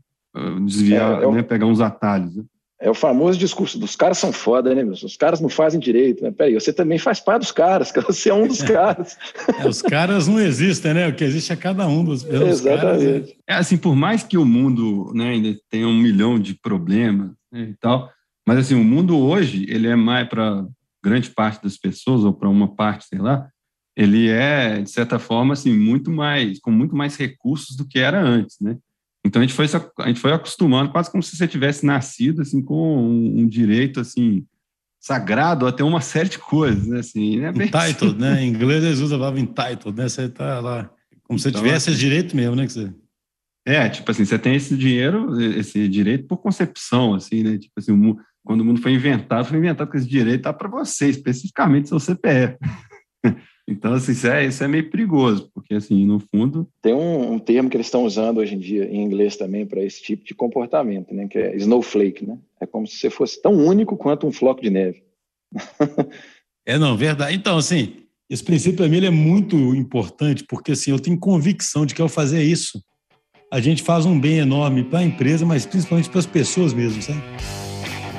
[0.65, 2.36] desviar, é, né, pegar uns atalhos.
[2.36, 2.43] Né?
[2.82, 5.04] É o famoso discurso dos caras são foda, né, meus?
[5.04, 6.24] Os caras não fazem direito.
[6.24, 6.32] Né?
[6.32, 9.17] Peraí, você também faz parte dos caras, você é um dos caras.
[9.60, 11.08] É, os caras não existem, né?
[11.10, 13.06] O que existe é cada um dos, dos Exatamente.
[13.06, 13.34] Caras.
[13.48, 17.67] É assim, por mais que o mundo né, ainda tenha um milhão de problemas né,
[17.72, 18.10] e tal,
[18.49, 20.65] mas assim, o mundo hoje, ele é mais para
[21.03, 23.47] grande parte das pessoas, ou para uma parte, sei lá,
[23.95, 28.19] ele é, de certa forma, assim, muito mais, com muito mais recursos do que era
[28.19, 28.75] antes, né?
[29.23, 29.65] Então a gente foi
[29.99, 33.99] a gente foi acostumando quase como se você tivesse nascido assim com um, um direito
[33.99, 34.45] assim
[34.99, 36.99] sagrado até uma série de coisas, né?
[36.99, 37.49] Assim, né?
[37.49, 38.41] Entitled, né?
[38.41, 40.09] Em inglês eles usam a palavra entitled, né?
[40.09, 40.89] Você tá lá
[41.23, 42.65] como se então, tivesse esse direito mesmo, né?
[42.65, 42.91] Que você...
[43.65, 47.57] É, tipo assim, você tem esse dinheiro, esse direito por concepção, assim, né?
[47.59, 50.69] Tipo assim, o, quando o mundo foi inventado, foi inventado com esse direito tá para
[50.69, 52.58] você, especificamente seu CPF.
[53.69, 56.67] Então, assim, isso é, isso é meio perigoso, porque, assim, no fundo...
[56.82, 59.84] Tem um, um termo que eles estão usando hoje em dia, em inglês também, para
[59.84, 61.28] esse tipo de comportamento, né?
[61.28, 62.39] Que é snowflake, né?
[62.60, 65.04] É como se você fosse tão único quanto um floco de neve.
[66.65, 67.36] é, não, verdade.
[67.36, 67.97] Então, assim,
[68.28, 72.10] esse princípio para mim é muito importante, porque, assim, eu tenho convicção de que ao
[72.10, 72.84] fazer isso,
[73.54, 77.04] a gente faz um bem enorme para a empresa, mas principalmente para as pessoas mesmo,
[77.04, 77.21] sabe?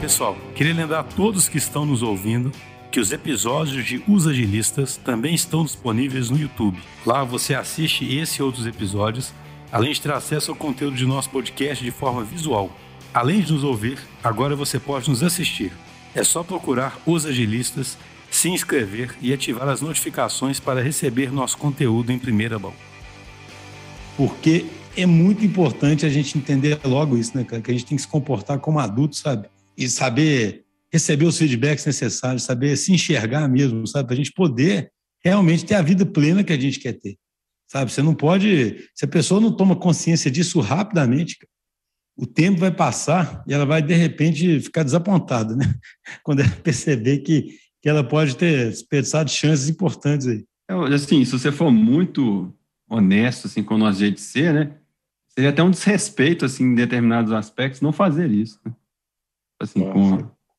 [0.00, 2.50] Pessoal, queria lembrar a todos que estão nos ouvindo
[2.90, 6.80] que os episódios de Os Agilistas também estão disponíveis no YouTube.
[7.04, 9.30] Lá você assiste esse e outros episódios,
[9.70, 12.74] além de ter acesso ao conteúdo de nosso podcast de forma visual.
[13.12, 15.70] Além de nos ouvir, agora você pode nos assistir.
[16.14, 17.98] É só procurar Os Agilistas,
[18.30, 22.72] se inscrever e ativar as notificações para receber nosso conteúdo em primeira mão.
[24.16, 24.64] Porque
[24.96, 27.60] é muito importante a gente entender logo isso, né, cara?
[27.60, 29.46] Que a gente tem que se comportar como adulto, sabe?
[29.80, 34.06] E saber receber os feedbacks necessários, saber se enxergar mesmo, sabe?
[34.06, 34.90] Para a gente poder
[35.24, 37.16] realmente ter a vida plena que a gente quer ter,
[37.66, 37.92] sabe?
[37.92, 38.88] Você não pode.
[38.94, 41.36] Se a pessoa não toma consciência disso rapidamente,
[42.16, 45.74] o tempo vai passar e ela vai, de repente, ficar desapontada, né?
[46.24, 50.44] Quando ela perceber que, que ela pode ter desperdiçado chances importantes aí.
[50.68, 52.54] É, assim, se você for muito
[52.88, 54.76] honesto assim, com o nosso jeito de ser, né?
[55.28, 58.58] Seria até um desrespeito, assim, em determinados aspectos, não fazer isso.
[58.64, 58.72] Né?
[59.60, 59.80] Assim,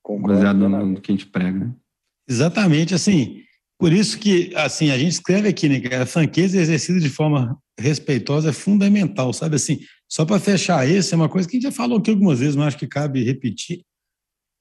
[0.01, 1.59] com, baseado no, no, que a gente prega.
[1.59, 1.73] Né?
[2.29, 3.43] Exatamente, assim,
[3.79, 7.57] por isso que assim a gente escreve aqui, né, que a franqueza exercida de forma
[7.79, 11.69] respeitosa é fundamental, sabe assim, só para fechar esse, é uma coisa que a gente
[11.69, 13.81] já falou aqui algumas vezes, mas acho que cabe repetir,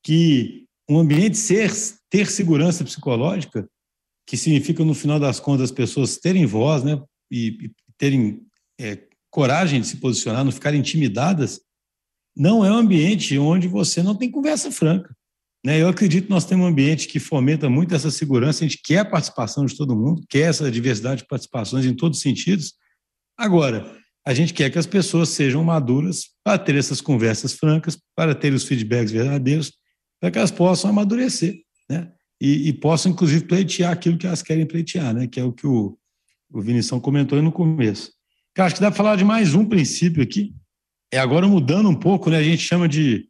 [0.02, 1.70] que um ambiente ser,
[2.08, 3.68] ter segurança psicológica,
[4.26, 7.00] que significa, no final das contas, as pessoas terem voz, né?
[7.30, 8.42] E, e terem
[8.80, 8.98] é,
[9.30, 11.60] coragem de se posicionar, não ficarem intimidadas,
[12.40, 15.14] não é um ambiente onde você não tem conversa franca.
[15.62, 15.82] Né?
[15.82, 19.00] Eu acredito que nós temos um ambiente que fomenta muito essa segurança, a gente quer
[19.00, 22.72] a participação de todo mundo, quer essa diversidade de participações em todos os sentidos.
[23.36, 23.94] Agora,
[24.26, 28.54] a gente quer que as pessoas sejam maduras para ter essas conversas francas, para ter
[28.54, 29.74] os feedbacks verdadeiros,
[30.18, 32.10] para que elas possam amadurecer, né?
[32.40, 35.26] E, e possam, inclusive, pleitear aquilo que elas querem pleitear, né?
[35.26, 35.94] Que é o que o,
[36.50, 38.10] o Vinição comentou no começo.
[38.56, 40.54] Eu acho que dá para falar de mais um princípio aqui.
[41.12, 42.38] É agora mudando um pouco, né?
[42.38, 43.28] A gente chama de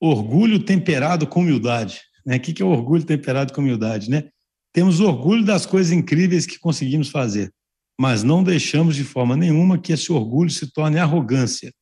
[0.00, 2.00] orgulho temperado com humildade.
[2.26, 2.36] Né?
[2.36, 4.10] O que é orgulho temperado com humildade?
[4.10, 4.28] Né?
[4.72, 7.52] Temos orgulho das coisas incríveis que conseguimos fazer,
[7.98, 11.72] mas não deixamos de forma nenhuma que esse orgulho se torne arrogância.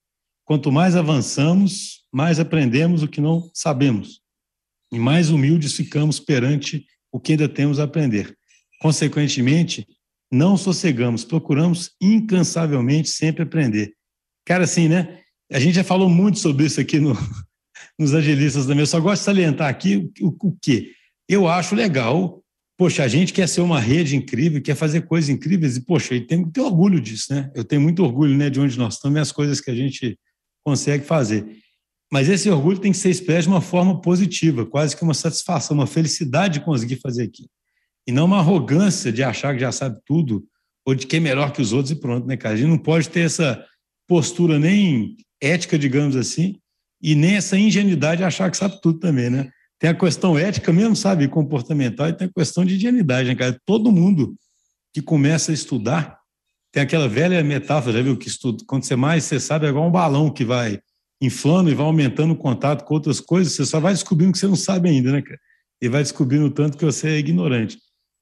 [0.44, 4.20] Quanto mais avançamos, mais aprendemos o que não sabemos,
[4.92, 8.36] e mais humildes ficamos perante o que ainda temos a aprender.
[8.80, 9.86] Consequentemente,
[10.30, 13.94] não sossegamos, procuramos incansavelmente sempre aprender.
[14.44, 15.21] Cara, assim, né?
[15.52, 17.12] A gente já falou muito sobre isso aqui no,
[17.98, 18.80] nos agilistas também.
[18.80, 20.92] Eu só gosto de salientar aqui o, o, quê?
[21.28, 22.42] Eu acho legal.
[22.78, 26.42] Poxa, a gente quer ser uma rede incrível, quer fazer coisas incríveis, e, poxa, tem
[26.42, 27.50] que ter orgulho disso, né?
[27.54, 30.18] Eu tenho muito orgulho né, de onde nós estamos e as coisas que a gente
[30.64, 31.46] consegue fazer.
[32.10, 35.76] Mas esse orgulho tem que ser expresso de uma forma positiva, quase que uma satisfação,
[35.76, 37.48] uma felicidade de conseguir fazer aquilo.
[38.06, 40.44] E não uma arrogância de achar que já sabe tudo,
[40.84, 42.54] ou de que é melhor que os outros e pronto, né, cara?
[42.54, 43.64] A gente não pode ter essa
[44.08, 46.56] postura nem ética, digamos assim,
[47.02, 49.50] e nem essa ingenuidade de achar que sabe tudo também, né?
[49.78, 53.60] Tem a questão ética mesmo, sabe, comportamental, e tem a questão de ingenuidade, né, cara?
[53.66, 54.36] Todo mundo
[54.94, 56.16] que começa a estudar,
[56.70, 59.88] tem aquela velha metáfora, já viu, que estuda, quando você mais, você sabe, é igual
[59.88, 60.78] um balão que vai
[61.20, 64.46] inflando e vai aumentando o contato com outras coisas, você só vai descobrindo que você
[64.46, 65.40] não sabe ainda, né, cara?
[65.80, 67.78] E vai descobrindo o tanto que você é ignorante.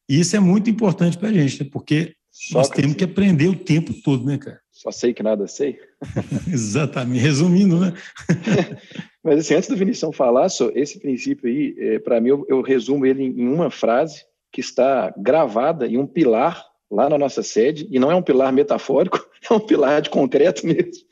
[0.08, 1.68] E isso é muito importante para a gente, né?
[1.70, 2.14] porque
[2.52, 4.58] nós temos que aprender o tempo todo, né, cara?
[4.80, 5.78] Só sei que nada sei.
[6.50, 7.92] Exatamente, resumindo, né?
[9.22, 12.62] Mas assim, antes do Vinição falar, só, esse princípio aí, é, para mim, eu, eu,
[12.62, 17.86] resumo ele em uma frase que está gravada em um pilar lá na nossa sede,
[17.90, 21.04] e não é um pilar metafórico, é um pilar de concreto mesmo,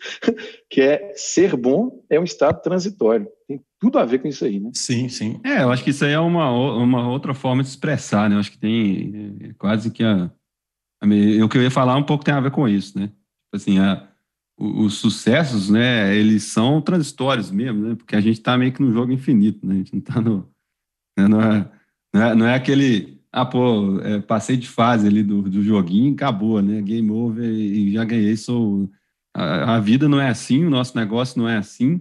[0.70, 3.28] que é ser bom é um estado transitório.
[3.46, 4.70] Tem tudo a ver com isso aí, né?
[4.72, 5.40] Sim, sim.
[5.44, 8.36] É, eu acho que isso aí é uma, uma outra forma de expressar, né?
[8.36, 10.32] Eu acho que tem é, quase que a,
[11.02, 11.06] a,
[11.44, 13.12] o que eu ia falar um pouco tem a ver com isso, né?
[13.52, 14.08] Assim, a,
[14.58, 18.92] os sucessos, né, eles são transitórios mesmo, né, porque a gente está meio que no
[18.92, 20.48] jogo infinito, né, a gente não está no,
[21.16, 21.70] né, não, é,
[22.12, 26.12] não, é, não é aquele, ah, pô, é, passei de fase ali do, do joguinho,
[26.12, 28.90] acabou, né, game over e já ganhei, sou,
[29.34, 32.00] a, a vida não é assim, o nosso negócio não é assim,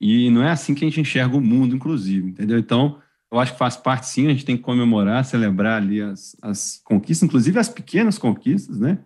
[0.00, 2.58] e não é assim que a gente enxerga o mundo, inclusive, entendeu?
[2.58, 2.98] Então,
[3.32, 6.80] eu acho que faz parte sim, a gente tem que comemorar, celebrar ali as, as
[6.84, 8.98] conquistas, inclusive as pequenas conquistas, né?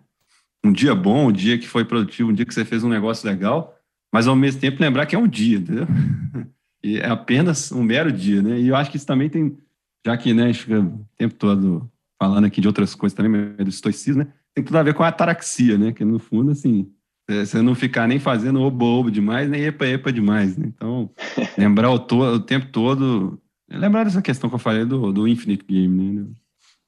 [0.63, 3.27] Um dia bom, um dia que foi produtivo, um dia que você fez um negócio
[3.27, 3.75] legal,
[4.13, 5.87] mas ao mesmo tempo lembrar que é um dia, entendeu?
[6.81, 8.57] E é apenas um mero dia, né?
[8.57, 9.57] E eu acho que isso também tem,
[10.05, 13.53] já que né, a gente fica o tempo todo falando aqui de outras coisas também,
[13.57, 14.31] do estoicismo, né?
[14.55, 15.91] Tem tudo a ver com a ataraxia, né?
[15.91, 16.89] Que no fundo, assim,
[17.29, 20.67] é, você não ficar nem fazendo obo-obo demais, nem epa-epa demais, né?
[20.67, 21.09] Então,
[21.57, 23.37] lembrar o, to o tempo todo,
[23.69, 26.27] lembrar dessa questão que eu falei do, do Infinite Game, né?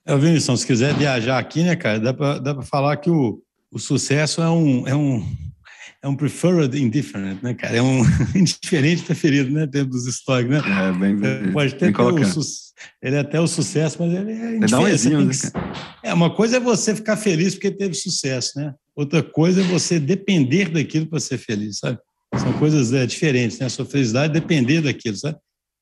[0.06, 4.42] É, Vinícius, se quiser viajar aqui, né, cara, dá para falar que o, o sucesso
[4.42, 5.26] é um, é um,
[6.04, 7.78] é um preferred indifferent, né, cara?
[7.78, 8.02] É um
[8.36, 10.58] indiferente preferido, né, dentro dos estoques, né?
[10.58, 12.42] É, bem, é, Pode ter, ter o,
[13.02, 15.08] ele é até o sucesso, mas ele é indiferente.
[15.08, 15.34] Um né,
[16.04, 18.74] é, uma coisa é você ficar feliz porque teve sucesso, né?
[18.96, 21.98] Outra coisa é você depender daquilo para ser feliz, sabe?
[22.38, 23.68] São coisas é, diferentes, né?
[23.68, 25.38] A sua felicidade depender daquilo, sabe?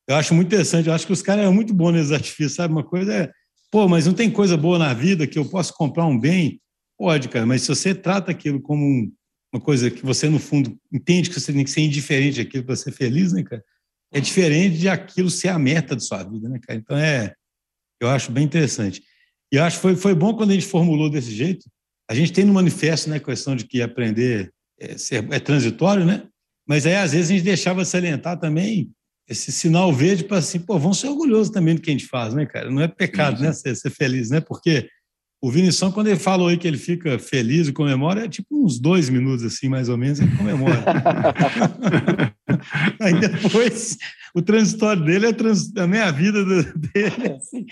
[0.08, 2.72] Eu acho muito interessante, eu acho que os caras são muito bons nesses artifícios, sabe?
[2.72, 3.30] Uma coisa é,
[3.70, 6.60] pô, mas não tem coisa boa na vida que eu posso comprar um bem
[7.00, 9.10] Pode, cara, mas se você trata aquilo como um,
[9.50, 12.76] uma coisa que você, no fundo, entende que você tem que ser indiferente daquilo para
[12.76, 13.64] ser feliz, né, cara?
[14.12, 16.78] É diferente de aquilo ser a meta da sua vida, né, cara?
[16.78, 17.32] Então, é,
[18.02, 19.02] eu acho bem interessante.
[19.50, 21.64] E eu acho que foi, foi bom quando a gente formulou desse jeito.
[22.06, 26.04] A gente tem no manifesto, né, a questão de que aprender é, ser, é transitório,
[26.04, 26.28] né?
[26.68, 28.90] Mas aí, às vezes, a gente deixava salientar também
[29.26, 32.34] esse sinal verde para assim, pô, vamos ser orgulhosos também do que a gente faz,
[32.34, 32.70] né, cara?
[32.70, 33.44] Não é pecado, Sim.
[33.44, 34.42] né, ser, ser feliz, né?
[34.42, 34.86] Porque
[35.42, 38.78] o Vinição, quando ele falou aí que ele fica feliz e comemora, é tipo uns
[38.78, 40.84] dois minutos, assim, mais ou menos, ele comemora.
[43.00, 43.96] aí depois,
[44.34, 47.64] o transitório dele é trans, a minha vida dele, assim,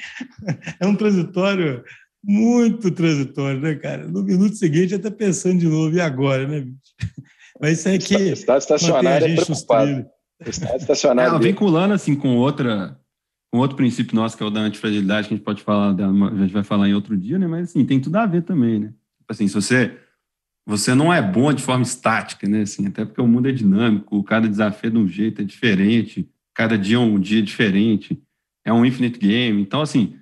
[0.80, 1.84] é um transitório
[2.24, 4.08] muito transitório, né, cara?
[4.08, 6.78] No minuto seguinte, já está pensando de novo, e agora, né, bicho?
[7.60, 8.14] Mas isso é que.
[8.14, 10.06] Estado estacionário é preocupado.
[10.46, 11.36] Estado estacionário.
[11.36, 12.96] É, vinculando, assim, com outra
[13.52, 16.36] um outro princípio nosso, que é o da antifragilidade, que a gente pode falar, a
[16.36, 17.46] gente vai falar em outro dia, né?
[17.46, 18.86] Mas assim, tem tudo a ver também, né?
[19.18, 19.98] Tipo assim, se você
[20.66, 22.60] você não é bom de forma estática, né?
[22.60, 26.28] Assim, até porque o mundo é dinâmico, cada desafio é de um jeito, é diferente,
[26.52, 28.22] cada dia é um dia diferente,
[28.66, 29.62] é um infinite game.
[29.62, 30.14] Então, assim,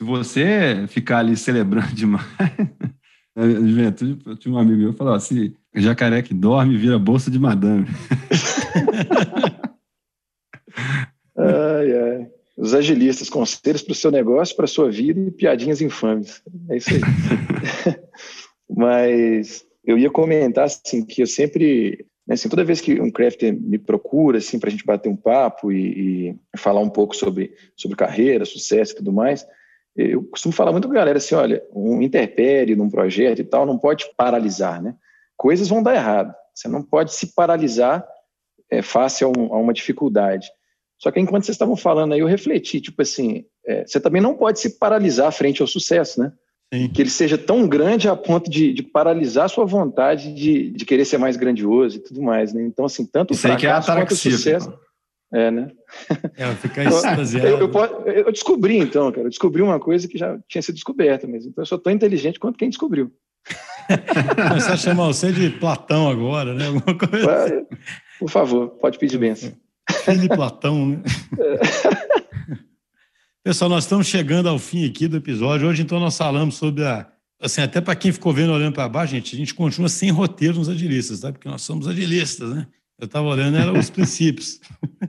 [0.00, 2.24] se você ficar ali celebrando demais.
[3.36, 7.86] Juventude, tinha um amigo meu que falou assim: jacaré que dorme vira bolsa de madame.
[11.36, 12.29] ai, ai.
[12.60, 16.42] Os agilistas, conselhos para o seu negócio, para a sua vida e piadinhas infames.
[16.68, 17.00] É isso aí.
[18.68, 23.58] Mas eu ia comentar assim que eu sempre, né, assim, toda vez que um crafter
[23.58, 27.54] me procura assim para a gente bater um papo e, e, falar um pouco sobre
[27.74, 29.46] sobre carreira, sucesso e tudo mais,
[29.96, 33.64] eu costumo falar muito com a galera assim, olha, um interpério num projeto e tal
[33.64, 34.94] não pode paralisar, né?
[35.34, 36.34] Coisas vão dar errado.
[36.54, 38.06] Você não pode se paralisar
[38.70, 40.46] é, face a, um, a uma dificuldade.
[41.00, 44.34] Só que enquanto vocês estavam falando aí, eu refleti, tipo assim, é, você também não
[44.34, 46.32] pode se paralisar frente ao sucesso, né?
[46.72, 46.88] Sim.
[46.88, 50.84] que ele seja tão grande a ponto de, de paralisar a sua vontade de, de,
[50.84, 52.62] querer ser mais grandioso e tudo mais, né?
[52.62, 54.72] Então, assim, tanto Isso o fracasso é quanto o sucesso...
[55.32, 55.70] É, né?
[56.36, 57.46] É, ficar extasiado.
[57.46, 61.26] Eu, eu, eu, descobri, então, cara, eu descobri uma coisa que já tinha sido descoberta,
[61.28, 63.12] mas então eu sou tão inteligente quanto quem descobriu.
[64.48, 66.66] Começar a chamar você de Platão agora, né?
[66.66, 67.66] Alguma coisa.
[68.18, 69.52] Por favor, pode pedir benção.
[70.06, 71.02] De Platão, né?
[73.44, 75.68] Pessoal, nós estamos chegando ao fim aqui do episódio.
[75.68, 77.10] Hoje, então, nós falamos sobre a.
[77.40, 80.58] Assim, até para quem ficou vendo olhando para baixo, gente, a gente continua sem roteiro
[80.58, 81.32] nos agilistas, tá?
[81.32, 82.66] Porque nós somos agilistas, né?
[82.98, 84.60] Eu estava olhando, eram os princípios.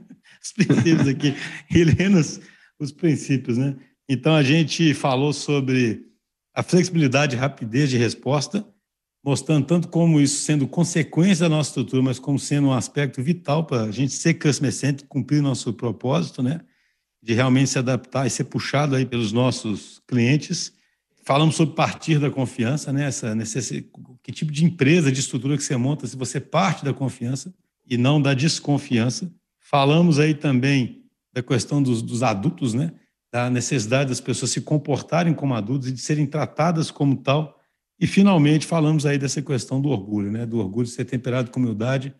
[0.42, 1.34] os princípios aqui.
[1.70, 2.40] Lendo os,
[2.78, 3.76] os princípios, né?
[4.08, 6.06] Então, a gente falou sobre
[6.54, 8.66] a flexibilidade e rapidez de resposta,
[9.24, 13.64] mostrando tanto como isso sendo consequência da nossa estrutura, mas como sendo um aspecto vital
[13.64, 14.72] para a gente ser customer
[15.08, 16.60] cumprir nosso propósito, né?
[17.22, 20.72] de realmente se adaptar e ser puxado aí pelos nossos clientes.
[21.24, 23.04] Falamos sobre partir da confiança, né?
[23.06, 23.88] Essa necessidade,
[24.22, 27.54] que tipo de empresa, de estrutura que você monta se você parte da confiança
[27.88, 29.32] e não da desconfiança.
[29.60, 32.92] Falamos aí também da questão dos, dos adultos, né?
[33.30, 37.56] Da necessidade das pessoas se comportarem como adultos e de serem tratadas como tal.
[38.02, 40.44] E finalmente falamos aí dessa questão do orgulho, né?
[40.44, 42.14] Do orgulho de ser temperado com humildade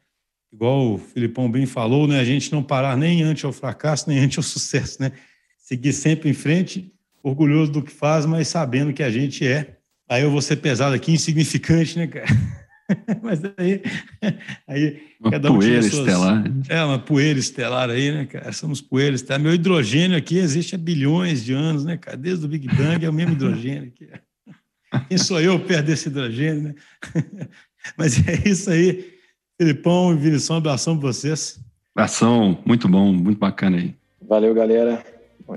[0.52, 4.18] igual o Filipão bem falou, né, a gente não parar nem ante ao fracasso, nem
[4.18, 5.12] ante ao sucesso, né?
[5.58, 9.78] Seguir sempre em frente, orgulhoso do que faz, mas sabendo que a gente é.
[10.08, 12.26] Aí eu vou ser pesado aqui, insignificante, né, cara?
[13.22, 13.80] mas aí,
[14.68, 16.06] aí uma cada um poeira suas...
[16.06, 16.44] estelar.
[16.68, 18.52] É, uma poeira estelar aí, né, cara?
[18.52, 19.38] Somos poeiras, tá?
[19.38, 22.16] Meu hidrogênio aqui existe há bilhões de anos, né, cara?
[22.16, 24.08] Desde o Big Bang é o mesmo hidrogênio aqui.
[25.08, 26.74] Quem sou eu perto desse hidrogênio, né?
[27.96, 29.12] Mas é isso aí.
[29.58, 31.60] Filipão e Vinição, abração para vocês.
[31.94, 33.94] Abração, muito bom, muito bacana aí.
[34.20, 35.04] Valeu, galera.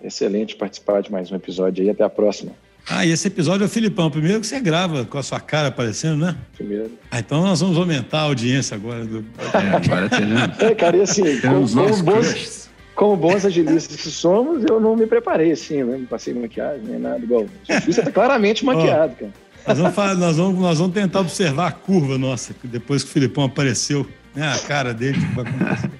[0.03, 1.89] Excelente participar de mais um episódio aí.
[1.89, 2.51] Até a próxima.
[2.88, 4.11] Ah, e esse episódio é o Filipão.
[4.11, 6.36] Primeiro que você grava com a sua cara aparecendo, né?
[6.55, 6.91] Primeiro.
[7.09, 9.05] Ah, então nós vamos aumentar a audiência agora.
[9.05, 9.25] Do...
[9.53, 12.64] É, agora tem, É, cara, e assim, como, como, bons,
[12.95, 15.97] como bons agilistas que somos, eu não me preparei assim, né?
[15.97, 17.45] Não passei maquiagem, nem nada igual.
[17.85, 19.31] Você tá claramente maquiado, cara.
[19.67, 23.13] Nós vamos, falar, nós, vamos, nós vamos tentar observar a curva nossa, depois que o
[23.13, 24.47] Filipão apareceu, né?
[24.47, 25.91] A cara dele que vai acontecer.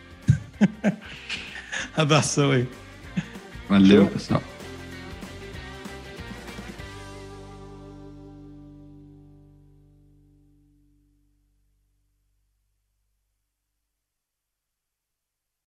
[1.98, 2.68] Abração aí.
[3.68, 4.42] Valeu, pessoal.